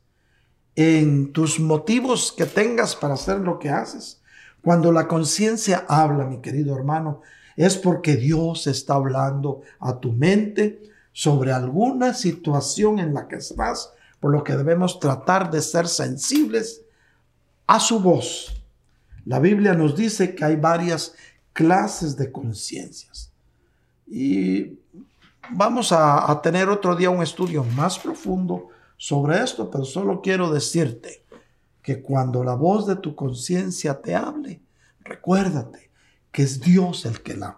en 0.74 1.32
tus 1.32 1.60
motivos 1.60 2.34
que 2.36 2.46
tengas 2.46 2.96
para 2.96 3.14
hacer 3.14 3.38
lo 3.38 3.60
que 3.60 3.70
haces. 3.70 4.20
Cuando 4.62 4.90
la 4.90 5.06
conciencia 5.06 5.84
habla, 5.88 6.24
mi 6.24 6.40
querido 6.40 6.76
hermano, 6.76 7.20
es 7.56 7.76
porque 7.76 8.16
Dios 8.16 8.66
está 8.66 8.94
hablando 8.94 9.62
a 9.78 10.00
tu 10.00 10.12
mente, 10.12 10.82
sobre 11.12 11.52
alguna 11.52 12.14
situación 12.14 12.98
en 12.98 13.12
la 13.12 13.28
que 13.28 13.36
estás, 13.36 13.92
por 14.18 14.32
lo 14.32 14.42
que 14.42 14.56
debemos 14.56 14.98
tratar 14.98 15.50
de 15.50 15.60
ser 15.60 15.86
sensibles 15.86 16.80
a 17.66 17.78
su 17.78 18.00
voz. 18.00 18.62
La 19.26 19.38
Biblia 19.38 19.74
nos 19.74 19.94
dice 19.94 20.34
que 20.34 20.44
hay 20.44 20.56
varias 20.56 21.14
clases 21.52 22.16
de 22.16 22.32
conciencias. 22.32 23.31
Y 24.14 24.78
vamos 25.52 25.90
a, 25.90 26.38
tener 26.42 26.68
otro 26.68 26.94
día 26.94 27.08
un 27.08 27.22
estudio 27.22 27.64
más 27.64 27.98
profundo 27.98 28.68
sobre 28.98 29.42
esto, 29.42 29.70
pero 29.70 29.86
solo 29.86 30.20
quiero 30.20 30.52
decirte 30.52 31.24
que 31.80 32.02
cuando 32.02 32.44
la 32.44 32.54
voz 32.54 32.86
de 32.86 32.96
tu 32.96 33.16
conciencia 33.16 34.02
te 34.02 34.14
hable, 34.14 34.60
recuérdate 35.00 35.88
que 36.30 36.42
es 36.42 36.60
Dios 36.60 37.06
el 37.06 37.22
que 37.22 37.38
la, 37.38 37.56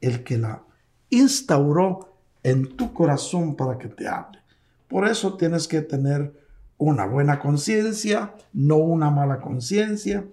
el 0.00 0.24
que 0.24 0.38
la 0.38 0.60
instauró 1.08 2.16
en 2.42 2.76
tu 2.76 2.92
corazón 2.92 3.54
para 3.54 3.78
que 3.78 3.86
te 3.86 4.08
hable. 4.08 4.40
Por 4.88 5.06
eso 5.06 5.36
tienes 5.36 5.68
que 5.68 5.82
tener 5.82 6.32
una 6.78 7.06
buena 7.06 7.38
conciencia, 7.38 8.34
no 8.52 8.78
una 8.78 9.12
mala 9.12 9.40
conciencia, 9.40 10.24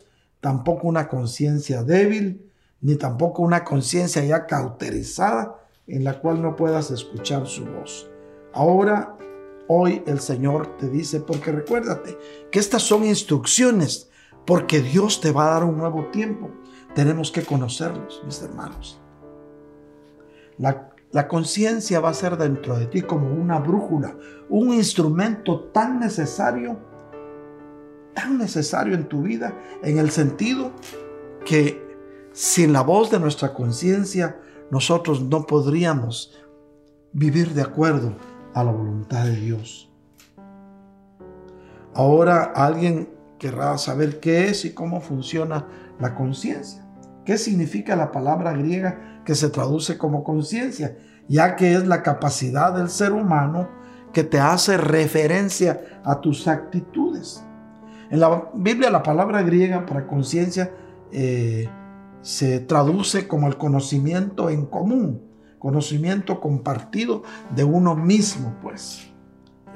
tampoco 0.42 0.88
una 0.88 1.08
conciencia 1.08 1.84
débil, 1.84 2.50
ni 2.84 2.98
tampoco 2.98 3.42
una 3.42 3.64
conciencia 3.64 4.24
ya 4.24 4.46
cauterizada 4.46 5.56
en 5.88 6.04
la 6.04 6.20
cual 6.20 6.42
no 6.42 6.56
puedas 6.56 6.92
escuchar 6.92 7.48
su 7.48 7.66
voz. 7.66 8.10
Ahora, 8.54 9.18
hoy 9.68 10.04
el 10.06 10.20
Señor 10.20 10.78
te 10.78 10.90
dice, 10.90 11.22
porque 11.22 11.52
recuérdate 11.52 12.18
que 12.52 12.60
estas 12.60 12.84
son 12.84 13.06
instrucciones, 13.06 14.10
porque 14.46 14.82
Dios 14.82 15.22
te 15.22 15.32
va 15.32 15.48
a 15.48 15.54
dar 15.54 15.64
un 15.64 15.78
nuevo 15.78 16.08
tiempo. 16.12 16.52
Tenemos 16.94 17.32
que 17.32 17.44
conocerlos, 17.44 18.22
mis 18.26 18.42
hermanos. 18.42 19.00
La 20.58 21.28
conciencia 21.28 22.02
va 22.02 22.10
a 22.10 22.14
ser 22.14 22.38
dentro 22.38 22.78
de 22.78 22.88
ti 22.88 23.02
como 23.02 23.34
una 23.34 23.60
brújula, 23.60 24.16
un 24.50 24.74
instrumento 24.74 25.70
tan 25.72 26.00
necesario, 26.00 26.78
tan 28.14 28.38
necesario 28.38 28.94
en 28.94 29.08
tu 29.08 29.22
vida, 29.22 29.58
en 29.84 30.00
el 30.00 30.12
sentido 30.12 30.72
que 31.46 31.83
sin 32.34 32.74
la 32.74 32.82
voz 32.82 33.10
de 33.10 33.20
nuestra 33.20 33.54
conciencia 33.54 34.40
nosotros 34.72 35.22
no 35.22 35.46
podríamos 35.46 36.36
vivir 37.14 37.54
de 37.54 37.62
acuerdo 37.62 38.16
a 38.54 38.64
la 38.64 38.72
voluntad 38.72 39.26
de 39.26 39.36
Dios. 39.36 39.90
Ahora 41.94 42.52
alguien 42.56 43.10
querrá 43.38 43.78
saber 43.78 44.20
qué 44.20 44.48
es 44.48 44.66
y 44.66 44.74
cómo 44.74 45.00
funciona 45.00 45.68
la 46.00 46.16
conciencia. 46.16 46.84
¿Qué 47.24 47.38
significa 47.38 47.96
la 47.96 48.12
palabra 48.12 48.54
griega 48.54 49.22
que 49.24 49.36
se 49.36 49.50
traduce 49.50 49.98
como 49.98 50.24
conciencia, 50.24 50.98
ya 51.28 51.56
que 51.56 51.74
es 51.74 51.88
la 51.88 52.04
capacidad 52.04 52.76
del 52.76 52.90
ser 52.90 53.14
humano 53.14 53.70
que 54.12 54.24
te 54.24 54.40
hace 54.40 54.78
referencia 54.78 56.02
a 56.04 56.22
tus 56.22 56.48
actitudes. 56.48 57.44
En 58.10 58.20
la 58.20 58.50
Biblia 58.54 58.90
la 58.92 59.02
palabra 59.02 59.42
griega 59.42 59.86
para 59.86 60.06
conciencia 60.06 60.72
eh, 61.12 61.68
se 62.24 62.60
traduce 62.60 63.28
como 63.28 63.48
el 63.48 63.58
conocimiento 63.58 64.50
en 64.50 64.66
común, 64.66 65.22
conocimiento 65.60 66.42
compartido 66.42 67.22
de 67.56 67.64
uno 67.64 67.96
mismo, 67.96 68.56
pues. 68.64 69.12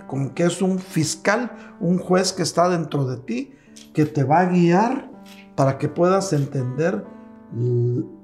Como 0.07 0.33
que 0.33 0.45
es 0.45 0.61
un 0.61 0.79
fiscal, 0.79 1.51
un 1.79 1.99
juez 1.99 2.33
que 2.33 2.41
está 2.41 2.69
dentro 2.69 3.05
de 3.05 3.17
ti, 3.17 3.51
que 3.93 4.05
te 4.05 4.23
va 4.23 4.39
a 4.39 4.45
guiar 4.45 5.11
para 5.55 5.77
que 5.77 5.89
puedas 5.89 6.33
entender 6.33 7.05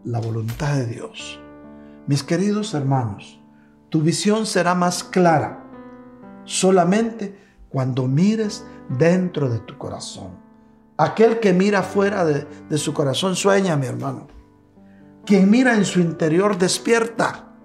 la 0.05 0.19
voluntad 0.19 0.75
de 0.77 0.87
Dios. 0.87 1.39
Mis 2.07 2.23
queridos 2.23 2.73
hermanos, 2.73 3.41
tu 3.89 4.01
visión 4.01 4.45
será 4.45 4.73
más 4.73 5.03
clara 5.03 5.63
solamente 6.45 7.37
cuando 7.69 8.07
mires 8.07 8.65
dentro 8.97 9.49
de 9.49 9.59
tu 9.59 9.77
corazón. 9.77 10.42
Aquel 10.97 11.39
que 11.39 11.53
mira 11.53 11.81
fuera 11.83 12.23
de, 12.25 12.47
de 12.69 12.77
su 12.77 12.93
corazón 12.93 13.35
sueña, 13.35 13.75
mi 13.75 13.87
hermano. 13.87 14.27
Quien 15.25 15.49
mira 15.49 15.75
en 15.75 15.85
su 15.85 15.99
interior 15.99 16.57
despierta, 16.57 17.55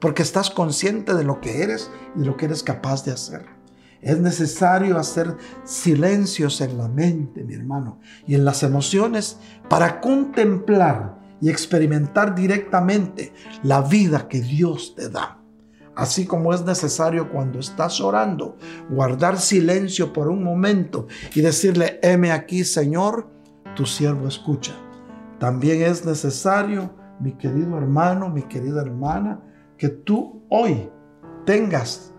porque 0.00 0.22
estás 0.22 0.50
consciente 0.50 1.14
de 1.14 1.24
lo 1.24 1.40
que 1.40 1.62
eres 1.62 1.90
y 2.16 2.20
de 2.20 2.26
lo 2.26 2.36
que 2.36 2.46
eres 2.46 2.62
capaz 2.62 3.04
de 3.04 3.12
hacer. 3.12 3.46
Es 4.00 4.18
necesario 4.18 4.98
hacer 4.98 5.36
silencios 5.64 6.60
en 6.60 6.76
la 6.76 6.88
mente, 6.88 7.44
mi 7.44 7.54
hermano, 7.54 8.00
y 8.26 8.34
en 8.34 8.44
las 8.44 8.64
emociones 8.64 9.38
para 9.68 10.00
contemplar 10.00 11.20
y 11.40 11.50
experimentar 11.50 12.34
directamente 12.34 13.32
la 13.62 13.80
vida 13.82 14.26
que 14.28 14.40
Dios 14.40 14.94
te 14.96 15.08
da. 15.08 15.41
Así 15.94 16.24
como 16.24 16.54
es 16.54 16.64
necesario 16.64 17.30
cuando 17.30 17.58
estás 17.58 18.00
orando, 18.00 18.56
guardar 18.88 19.38
silencio 19.38 20.12
por 20.12 20.28
un 20.28 20.42
momento 20.42 21.06
y 21.34 21.42
decirle, 21.42 22.00
heme 22.02 22.32
aquí, 22.32 22.64
Señor, 22.64 23.28
tu 23.74 23.84
siervo 23.84 24.26
escucha. 24.26 24.72
También 25.38 25.82
es 25.82 26.04
necesario, 26.06 26.94
mi 27.20 27.32
querido 27.32 27.76
hermano, 27.76 28.30
mi 28.30 28.42
querida 28.42 28.80
hermana, 28.80 29.40
que 29.76 29.88
tú 29.88 30.42
hoy 30.48 30.88
tengas, 31.44 32.12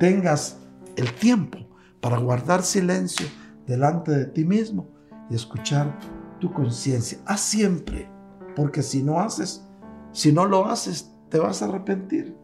tengas 0.00 0.58
el 0.96 1.12
tiempo 1.14 1.58
para 2.00 2.18
guardar 2.18 2.62
silencio 2.62 3.26
delante 3.66 4.10
de 4.10 4.26
ti 4.26 4.44
mismo 4.44 4.88
y 5.30 5.36
escuchar 5.36 5.96
tu 6.40 6.52
conciencia. 6.52 7.18
Haz 7.26 7.40
siempre, 7.40 8.10
porque 8.56 8.82
si 8.82 9.02
no 9.02 9.20
haces, 9.20 9.64
si 10.12 10.32
no 10.32 10.46
lo 10.46 10.66
haces, 10.66 11.12
te 11.28 11.38
vas 11.38 11.62
a 11.62 11.66
arrepentir. 11.66 12.43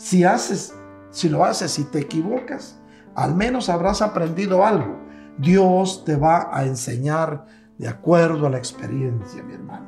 Si 0.00 0.24
haces, 0.24 0.74
si 1.10 1.28
lo 1.28 1.44
haces 1.44 1.78
y 1.78 1.84
te 1.84 1.98
equivocas, 1.98 2.80
al 3.14 3.34
menos 3.34 3.68
habrás 3.68 4.00
aprendido 4.00 4.64
algo. 4.64 4.98
Dios 5.36 6.06
te 6.06 6.16
va 6.16 6.48
a 6.50 6.64
enseñar 6.64 7.44
de 7.76 7.86
acuerdo 7.86 8.46
a 8.46 8.50
la 8.50 8.56
experiencia, 8.56 9.42
mi 9.42 9.52
hermano. 9.52 9.86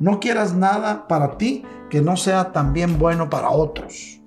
No 0.00 0.18
quieras 0.18 0.52
nada 0.52 1.06
para 1.06 1.38
ti 1.38 1.64
que 1.90 2.02
no 2.02 2.16
sea 2.16 2.50
también 2.50 2.98
bueno 2.98 3.30
para 3.30 3.50
otros. 3.50 4.20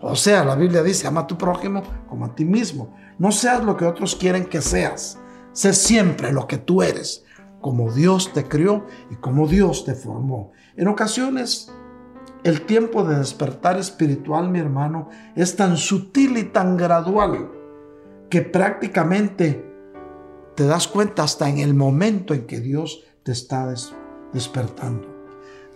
O 0.00 0.14
sea, 0.14 0.44
la 0.44 0.54
Biblia 0.54 0.84
dice, 0.84 1.08
ama 1.08 1.22
a 1.22 1.26
tu 1.26 1.36
prójimo 1.36 1.82
como 2.08 2.26
a 2.26 2.34
ti 2.36 2.44
mismo. 2.44 2.94
No 3.18 3.32
seas 3.32 3.64
lo 3.64 3.76
que 3.76 3.86
otros 3.86 4.14
quieren 4.14 4.46
que 4.46 4.60
seas. 4.60 5.18
Sé 5.50 5.72
siempre 5.72 6.32
lo 6.32 6.46
que 6.46 6.58
tú 6.58 6.80
eres, 6.80 7.24
como 7.60 7.90
Dios 7.90 8.32
te 8.32 8.44
crió 8.44 8.86
y 9.10 9.16
como 9.16 9.48
Dios 9.48 9.84
te 9.84 9.96
formó. 9.96 10.52
En 10.76 10.86
ocasiones 10.86 11.72
el 12.44 12.62
tiempo 12.62 13.04
de 13.04 13.16
despertar 13.16 13.78
espiritual, 13.78 14.48
mi 14.50 14.58
hermano, 14.58 15.08
es 15.36 15.56
tan 15.56 15.76
sutil 15.76 16.38
y 16.38 16.44
tan 16.44 16.76
gradual 16.76 17.50
que 18.28 18.42
prácticamente 18.42 19.64
te 20.54 20.64
das 20.66 20.88
cuenta 20.88 21.22
hasta 21.22 21.48
en 21.48 21.58
el 21.58 21.74
momento 21.74 22.34
en 22.34 22.46
que 22.46 22.60
Dios 22.60 23.04
te 23.22 23.32
está 23.32 23.72
despertando. 24.32 25.08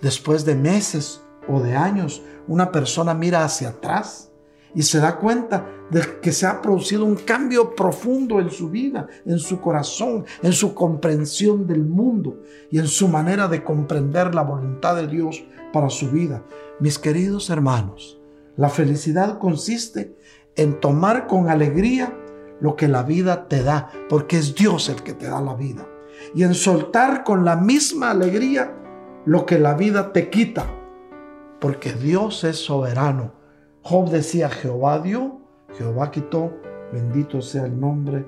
Después 0.01 0.45
de 0.45 0.55
meses 0.55 1.23
o 1.49 1.61
de 1.61 1.77
años, 1.77 2.23
una 2.47 2.73
persona 2.73 3.15
mira 3.15 3.45
hacia 3.45 3.71
atrás 3.71 4.31
y 4.75 4.83
se 4.83 4.99
da 4.99 5.17
cuenta 5.17 5.67
de 5.91 6.21
que 6.21 6.33
se 6.33 6.47
ha 6.47 6.61
producido 6.61 7.05
un 7.05 7.17
cambio 7.17 7.75
profundo 7.75 8.41
en 8.41 8.51
su 8.51 8.71
vida, 8.71 9.07
en 9.25 9.39
su 9.39 9.61
corazón, 9.61 10.25
en 10.43 10.53
su 10.53 10.75
comprensión 10.75 11.67
del 11.67 11.85
mundo 11.85 12.41
y 12.71 12.79
en 12.79 12.89
su 12.89 13.09
manera 13.09 13.49
de 13.49 13.63
comprender 13.63 14.35
la 14.35 14.43
voluntad 14.43 14.97
de 14.97 15.07
Dios 15.07 15.45
para 15.73 15.91
su 15.91 16.11
vida. 16.11 16.43
Mis 16.81 16.99
queridos 16.99 17.51
hermanos, 17.51 18.21
la 18.57 18.69
felicidad 18.69 19.39
consiste 19.39 20.17
en 20.57 20.81
tomar 20.81 21.27
con 21.27 21.49
alegría 21.49 22.17
lo 22.61 22.77
que 22.77 22.89
la 22.89 23.03
vida 23.03 23.49
te 23.49 23.63
da, 23.63 23.91
porque 24.09 24.39
es 24.39 24.55
Dios 24.55 24.89
el 24.89 25.03
que 25.03 25.13
te 25.13 25.27
da 25.27 25.41
la 25.41 25.55
vida. 25.55 25.87
Y 26.35 26.45
en 26.45 26.55
soltar 26.55 27.25
con 27.25 27.45
la 27.45 27.57
misma 27.57 28.11
alegría 28.11 28.75
lo 29.27 29.47
que 29.47 29.59
la 29.59 29.75
vida 29.75 30.13
te 30.13 30.31
quita, 30.31 30.67
porque 31.61 31.93
Dios 31.93 32.45
es 32.45 32.57
soberano 32.57 33.44
Job 33.87 34.09
decía, 34.09 34.49
Jehová 34.49 34.99
dio, 34.99 35.43
Jehová 35.77 36.11
quitó, 36.11 36.55
bendito 36.91 37.43
sea 37.43 37.67
el 37.67 37.79
nombre 37.79 38.27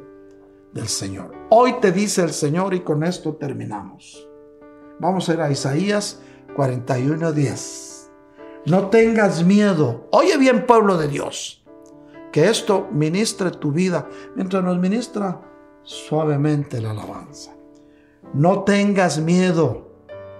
del 0.74 0.86
Señor. 0.86 1.32
Hoy 1.48 1.76
te 1.80 1.92
dice 1.92 2.22
el 2.22 2.32
Señor 2.32 2.74
y 2.74 2.80
con 2.80 3.02
esto 3.02 3.36
terminamos. 3.36 4.28
Vamos 5.00 5.26
a 5.28 5.32
ir 5.32 5.40
a 5.40 5.50
Isaías 5.50 6.20
41:10. 6.54 8.11
No 8.66 8.90
tengas 8.90 9.44
miedo. 9.44 10.09
Oye 10.11 10.36
bien, 10.36 10.66
pueblo 10.66 10.98
de 10.98 11.09
Dios, 11.09 11.64
que 12.32 12.50
esto 12.50 12.88
ministre 12.92 13.50
tu 13.50 13.72
vida 13.72 14.07
mientras 14.34 14.62
nos 14.62 14.78
ministra 14.78 15.40
suavemente 15.84 16.82
la 16.82 16.90
alabanza. 16.90 17.57
No 18.34 18.62
tengas 18.64 19.18
miedo, 19.20 19.88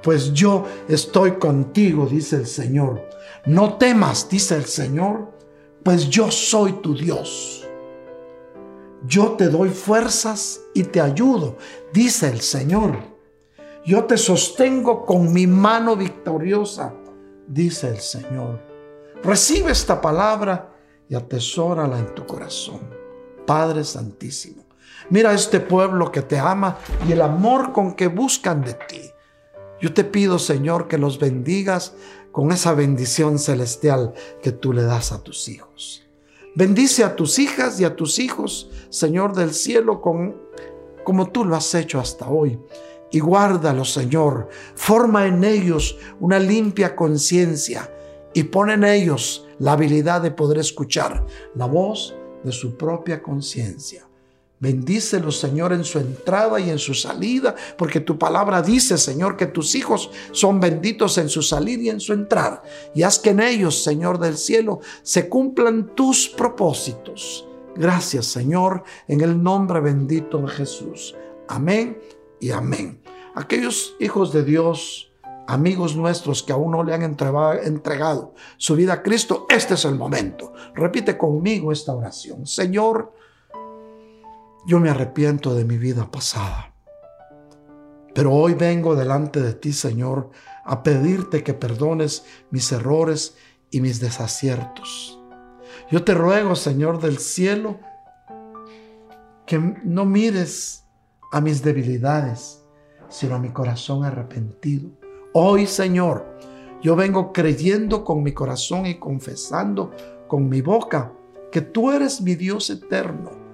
pues 0.03 0.35
yo 0.35 0.67
estoy 0.89 1.39
contigo, 1.39 2.05
dice 2.05 2.37
el 2.37 2.47
Señor. 2.47 3.16
No 3.47 3.75
temas, 3.75 4.29
dice 4.29 4.57
el 4.57 4.65
Señor, 4.65 5.31
pues 5.85 6.11
yo 6.11 6.33
soy 6.33 6.73
tu 6.83 6.97
Dios. 6.97 7.65
Yo 9.07 9.33
te 9.33 9.49
doy 9.49 9.69
fuerzas 9.69 10.61
y 10.75 10.83
te 10.83 11.01
ayudo, 11.01 11.57
dice 11.93 12.29
el 12.29 12.41
Señor. 12.41 12.99
Yo 13.85 14.05
te 14.05 14.17
sostengo 14.17 15.07
con 15.07 15.33
mi 15.33 15.47
mano 15.47 15.95
victoriosa, 15.95 16.93
dice 17.47 17.89
el 17.89 18.01
Señor. 18.01 18.61
Recibe 19.23 19.71
esta 19.71 20.01
palabra 20.01 20.75
y 21.09 21.15
atesórala 21.15 22.01
en 22.01 22.13
tu 22.17 22.27
corazón. 22.27 22.81
Padre 23.47 23.85
Santísimo, 23.85 24.65
mira 25.09 25.33
este 25.33 25.61
pueblo 25.61 26.11
que 26.11 26.23
te 26.23 26.37
ama 26.37 26.79
y 27.07 27.13
el 27.13 27.23
amor 27.23 27.73
con 27.73 27.95
que 27.95 28.09
buscan 28.09 28.65
de 28.65 28.75
ti. 28.75 29.03
Yo 29.81 29.95
te 29.95 30.03
pido, 30.03 30.41
Señor, 30.41 30.89
que 30.89 30.99
los 30.99 31.21
bendigas 31.21 31.95
con 32.37 32.53
esa 32.53 32.75
bendición 32.75 33.39
celestial 33.39 34.13
que 34.43 34.53
tú 34.53 34.75
le 34.75 34.83
das 34.83 35.11
a 35.11 35.23
tus 35.23 35.49
hijos. 35.49 36.07
Bendice 36.55 37.03
a 37.03 37.17
tus 37.17 37.39
hijas 37.39 37.81
y 37.81 37.85
a 37.85 37.97
tus 37.97 38.19
hijos, 38.19 38.71
Señor 38.91 39.35
del 39.35 39.55
cielo, 39.55 40.03
con, 40.03 40.37
como 41.03 41.31
tú 41.31 41.47
lo 41.47 41.57
has 41.57 41.75
hecho 41.75 41.99
hasta 41.99 42.29
hoy. 42.29 42.61
Y 43.11 43.21
guárdalos, 43.21 43.91
Señor. 43.91 44.51
Forma 44.75 45.27
en 45.27 45.45
ellos 45.45 45.97
una 46.21 46.39
limpia 46.39 46.95
conciencia 46.95 47.91
y 48.35 48.43
pon 48.43 48.69
en 48.69 48.85
ellos 48.85 49.49
la 49.59 49.73
habilidad 49.73 50.21
de 50.21 50.31
poder 50.31 50.59
escuchar 50.59 51.25
la 51.55 51.65
voz 51.65 52.15
de 52.45 52.53
su 52.53 52.77
propia 52.77 53.23
conciencia. 53.23 54.06
Bendícelos, 54.59 55.39
Señor, 55.39 55.75
en 55.75 55.85
su 55.85 55.99
entrada 55.99 56.59
y 56.59 56.71
en 56.71 56.79
su 56.79 56.95
salida, 56.95 57.55
porque 57.77 58.01
tu 58.01 58.19
palabra 58.19 58.63
dice, 58.63 58.97
Señor, 58.97 59.37
que 59.37 59.47
tus 59.47 59.75
hijos 59.75 60.11
son 60.33 60.61
benditos 60.61 61.19
en 61.19 61.29
su 61.29 61.43
salida 61.43 61.83
y 61.83 61.89
en 61.91 62.01
su 62.01 62.15
entrar. 62.15 62.63
Y 62.95 63.03
haz 63.03 63.19
que 63.19 63.31
en 63.31 63.41
ellos, 63.41 63.83
Señor 63.85 64.19
del 64.19 64.39
cielo, 64.39 64.81
se 65.03 65.29
cumplan 65.29 65.95
tus 65.95 66.29
propósitos. 66.29 67.47
Gracias, 67.75 68.25
Señor, 68.27 68.83
en 69.07 69.21
el 69.21 69.43
nombre 69.43 69.81
bendito 69.81 70.39
de 70.39 70.49
Jesús. 70.49 71.15
Amén 71.49 71.99
y 72.41 72.51
amén. 72.51 73.03
Aquellos 73.35 73.95
hijos 74.01 74.33
de 74.33 74.43
Dios, 74.43 75.13
amigos 75.47 75.95
nuestros 75.95 76.43
que 76.43 76.55
aún 76.55 76.73
no 76.73 76.83
le 76.83 76.95
han 76.95 77.03
entregado 77.03 78.33
su 78.57 78.75
vida 78.75 78.95
a 78.95 79.03
Cristo, 79.03 79.47
este 79.51 79.75
es 79.75 79.85
el 79.85 79.97
momento. 79.97 80.55
Repite 80.75 81.19
conmigo 81.19 81.71
esta 81.71 81.95
oración. 81.95 82.47
Señor, 82.47 83.13
yo 84.67 84.81
me 84.81 84.91
arrepiento 84.91 85.55
de 85.55 85.65
mi 85.65 85.79
vida 85.79 86.11
pasada. 86.11 86.75
Pero 88.15 88.33
hoy 88.33 88.55
vengo 88.55 88.97
delante 88.97 89.41
de 89.41 89.55
ti, 89.55 89.73
Señor, 89.73 90.31
a 90.65 90.83
pedirte 90.83 91.45
que 91.45 91.55
perdones 91.55 92.25
mis 92.51 92.73
errores 92.73 93.37
y 93.71 93.81
mis 93.81 94.01
desaciertos. 94.01 95.21
Yo 95.91 96.03
te 96.03 96.15
ruego, 96.15 96.57
Señor 96.57 97.01
del 97.01 97.19
cielo, 97.19 97.79
que 99.47 99.59
no 99.85 100.05
mires 100.05 100.85
a 101.31 101.41
mis 101.41 101.63
debilidades, 101.63 102.65
sino 103.09 103.37
a 103.37 103.39
mi 103.39 103.51
corazón 103.51 104.03
arrepentido. 104.03 104.91
Hoy, 105.33 105.69
Señor, 105.69 106.39
yo 106.83 106.97
vengo 106.97 107.33
creyendo 107.33 108.03
con 108.03 108.25
mi 108.25 108.33
corazón 108.33 108.87
y 108.87 108.99
confesando 108.99 109.93
con 110.27 110.49
mi 110.49 110.61
boca 110.61 111.13
que 111.53 111.61
tú 111.61 111.93
eres 111.93 112.21
mi 112.21 112.35
Dios 112.35 112.69
eterno 112.71 113.46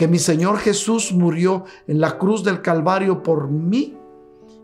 que 0.00 0.08
mi 0.08 0.18
Señor 0.18 0.56
Jesús 0.56 1.12
murió 1.12 1.66
en 1.86 2.00
la 2.00 2.16
cruz 2.16 2.42
del 2.42 2.62
Calvario 2.62 3.22
por 3.22 3.50
mí 3.50 3.98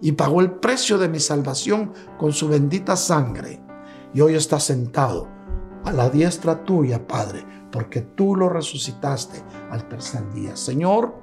y 0.01 0.13
pagó 0.13 0.41
el 0.41 0.53
precio 0.53 0.97
de 0.97 1.11
mi 1.11 1.21
salvación 1.21 1.93
con 2.17 2.33
su 2.33 2.49
bendita 2.49 2.97
sangre. 2.97 3.61
Y 4.15 4.23
hoy 4.23 4.35
está 4.35 4.59
sentado 4.59 5.29
a 5.85 5.93
la 5.93 6.09
diestra 6.09 6.65
tuya, 6.65 7.07
Padre, 7.07 7.45
porque 7.71 8.01
tú 8.01 8.35
lo 8.35 8.49
resucitaste 8.49 9.43
al 9.71 9.87
tercer 9.91 10.33
día. 10.33 10.57
Señor, 10.57 11.15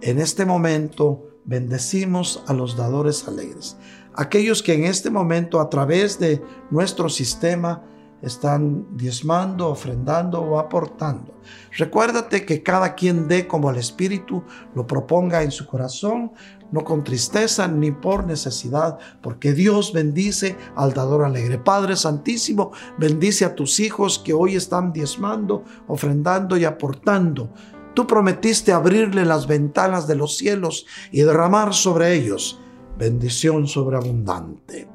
en 0.00 0.20
este 0.20 0.46
momento 0.46 1.24
bendecimos 1.46 2.42
a 2.46 2.52
los 2.52 2.76
dadores 2.76 3.26
alegres, 3.26 3.76
aquellos 4.14 4.62
que 4.62 4.74
en 4.74 4.84
este 4.84 5.10
momento 5.10 5.60
a 5.60 5.70
través 5.70 6.18
de 6.18 6.42
nuestro 6.70 7.08
sistema 7.08 7.82
están 8.22 8.96
diezmando, 8.96 9.68
ofrendando 9.68 10.40
o 10.40 10.58
aportando. 10.58 11.34
Recuérdate 11.76 12.44
que 12.44 12.62
cada 12.62 12.94
quien 12.94 13.28
dé 13.28 13.46
como 13.46 13.70
el 13.70 13.76
Espíritu 13.76 14.42
lo 14.74 14.86
proponga 14.86 15.42
en 15.42 15.50
su 15.50 15.66
corazón, 15.66 16.32
no 16.72 16.82
con 16.82 17.04
tristeza 17.04 17.68
ni 17.68 17.92
por 17.92 18.26
necesidad, 18.26 18.98
porque 19.22 19.52
Dios 19.52 19.92
bendice 19.92 20.56
al 20.74 20.94
dador 20.94 21.24
alegre. 21.24 21.58
Padre 21.58 21.94
Santísimo, 21.94 22.72
bendice 22.98 23.44
a 23.44 23.54
tus 23.54 23.78
hijos 23.78 24.18
que 24.18 24.32
hoy 24.32 24.56
están 24.56 24.92
diezmando, 24.92 25.62
ofrendando 25.86 26.56
y 26.56 26.64
aportando 26.64 27.50
Tú 27.96 28.06
prometiste 28.06 28.72
abrirle 28.72 29.24
las 29.24 29.46
ventanas 29.46 30.06
de 30.06 30.16
los 30.16 30.36
cielos 30.36 30.84
y 31.10 31.22
derramar 31.22 31.72
sobre 31.72 32.12
ellos 32.12 32.60
bendición 32.98 33.66
sobreabundante. 33.66 34.86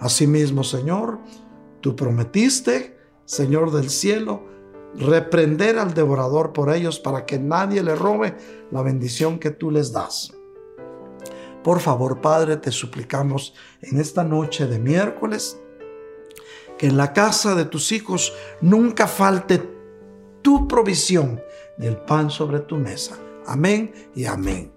Asimismo, 0.00 0.64
Señor, 0.64 1.18
tú 1.82 1.94
prometiste, 1.94 2.96
Señor 3.26 3.70
del 3.70 3.90
cielo, 3.90 4.46
reprender 4.94 5.78
al 5.78 5.92
devorador 5.92 6.54
por 6.54 6.72
ellos 6.74 6.98
para 6.98 7.26
que 7.26 7.38
nadie 7.38 7.82
le 7.82 7.94
robe 7.94 8.34
la 8.70 8.80
bendición 8.80 9.38
que 9.38 9.50
tú 9.50 9.70
les 9.70 9.92
das. 9.92 10.32
Por 11.62 11.80
favor, 11.80 12.22
Padre, 12.22 12.56
te 12.56 12.72
suplicamos 12.72 13.52
en 13.82 14.00
esta 14.00 14.24
noche 14.24 14.66
de 14.66 14.78
miércoles 14.78 15.60
que 16.78 16.86
en 16.86 16.96
la 16.96 17.12
casa 17.12 17.54
de 17.54 17.66
tus 17.66 17.92
hijos 17.92 18.32
nunca 18.62 19.06
falte 19.06 19.68
tu 20.40 20.66
provisión 20.66 21.42
y 21.78 21.86
el 21.86 21.96
pan 21.96 22.30
sobre 22.30 22.60
tu 22.60 22.76
mesa. 22.76 23.16
Amén 23.46 23.92
y 24.14 24.26
amén. 24.26 24.72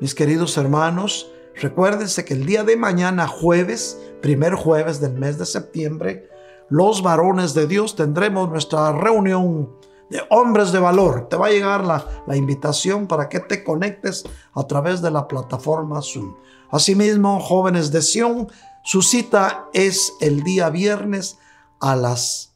Mis 0.00 0.14
queridos 0.14 0.56
hermanos, 0.56 1.30
recuérdense 1.54 2.24
que 2.24 2.34
el 2.34 2.46
día 2.46 2.64
de 2.64 2.76
mañana, 2.76 3.26
jueves, 3.26 3.98
primer 4.20 4.54
jueves 4.54 5.00
del 5.00 5.14
mes 5.14 5.38
de 5.38 5.46
septiembre, 5.46 6.28
los 6.68 7.02
varones 7.02 7.54
de 7.54 7.66
Dios 7.66 7.96
tendremos 7.96 8.48
nuestra 8.48 8.92
reunión 8.92 9.70
de 10.10 10.22
hombres 10.30 10.72
de 10.72 10.78
valor. 10.78 11.28
Te 11.28 11.36
va 11.36 11.46
a 11.46 11.50
llegar 11.50 11.84
la, 11.84 12.04
la, 12.26 12.36
invitación 12.36 13.06
para 13.06 13.28
que 13.28 13.40
te 13.40 13.64
conectes 13.64 14.24
a 14.54 14.66
través 14.66 15.02
de 15.02 15.10
la 15.10 15.26
plataforma 15.26 16.00
Zoom. 16.02 16.34
Asimismo, 16.70 17.40
jóvenes 17.40 17.92
de 17.92 18.02
Sion, 18.02 18.48
su 18.84 19.02
cita 19.02 19.68
es 19.72 20.12
el 20.20 20.42
día 20.42 20.70
viernes 20.70 21.38
a 21.80 21.96
las 21.96 22.51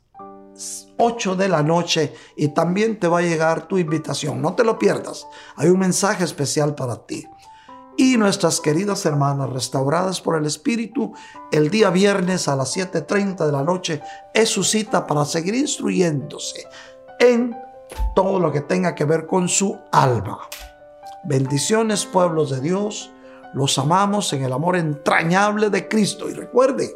8 0.97 1.37
de 1.37 1.49
la 1.49 1.63
noche 1.63 2.15
y 2.37 2.49
también 2.49 2.99
te 2.99 3.09
va 3.09 3.19
a 3.19 3.23
llegar 3.23 3.69
tu 3.69 3.79
invitación. 3.79 4.41
No 4.41 4.55
te 4.55 4.65
lo 4.65 4.79
pierdas. 4.79 5.27
Hay 5.57 5.69
un 5.69 5.79
mensaje 5.79 6.25
especial 6.25 6.75
para 6.75 7.07
ti 7.07 7.27
y 7.97 8.17
nuestras 8.17 8.61
queridas 8.61 9.07
hermanas 9.07 9.51
restauradas 9.51 10.21
por 10.21 10.37
el 10.37 10.47
Espíritu, 10.47 11.15
el 11.51 11.71
día 11.71 11.91
viernes 11.91 12.47
a 12.47 12.57
las 12.57 12.77
7.30 12.77 13.47
de 13.47 13.53
la 13.53 13.63
noche 13.63 14.03
es 14.35 14.51
su 14.51 14.65
cita 14.65 15.07
para 15.07 15.25
seguir 15.25 15.55
instruyéndose 15.55 16.67
en 17.19 17.57
todo 18.15 18.39
lo 18.39 18.53
que 18.53 18.61
tenga 18.61 18.95
que 18.95 19.05
ver 19.05 19.27
con 19.27 19.49
su 19.49 19.79
alma. 19.93 20.41
Bendiciones 21.25 22.05
pueblos 22.05 22.51
de 22.51 22.61
Dios, 22.61 23.11
los 23.55 23.79
amamos 23.79 24.33
en 24.33 24.45
el 24.45 24.53
amor 24.53 24.77
entrañable 24.77 25.71
de 25.71 25.89
Cristo 25.89 26.29
y 26.29 26.35
recuerde, 26.35 26.95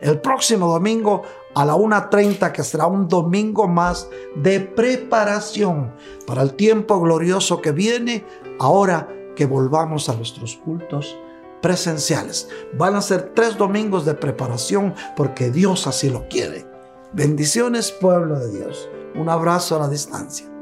el 0.00 0.20
próximo 0.20 0.70
domingo 0.70 1.22
a 1.54 1.64
la 1.64 1.74
1.30 1.74 2.52
que 2.52 2.62
será 2.62 2.86
un 2.86 3.08
domingo 3.08 3.68
más 3.68 4.08
de 4.36 4.60
preparación 4.60 5.92
para 6.26 6.42
el 6.42 6.54
tiempo 6.54 7.00
glorioso 7.00 7.60
que 7.60 7.72
viene 7.72 8.24
ahora 8.58 9.08
que 9.36 9.46
volvamos 9.46 10.08
a 10.08 10.14
nuestros 10.14 10.56
cultos 10.56 11.16
presenciales. 11.60 12.48
Van 12.74 12.94
a 12.94 13.02
ser 13.02 13.32
tres 13.34 13.56
domingos 13.56 14.04
de 14.04 14.14
preparación 14.14 14.94
porque 15.16 15.50
Dios 15.50 15.86
así 15.86 16.10
lo 16.10 16.28
quiere. 16.28 16.66
Bendiciones 17.12 17.90
pueblo 17.92 18.38
de 18.38 18.50
Dios. 18.50 18.88
Un 19.14 19.28
abrazo 19.28 19.76
a 19.76 19.78
la 19.80 19.88
distancia. 19.88 20.53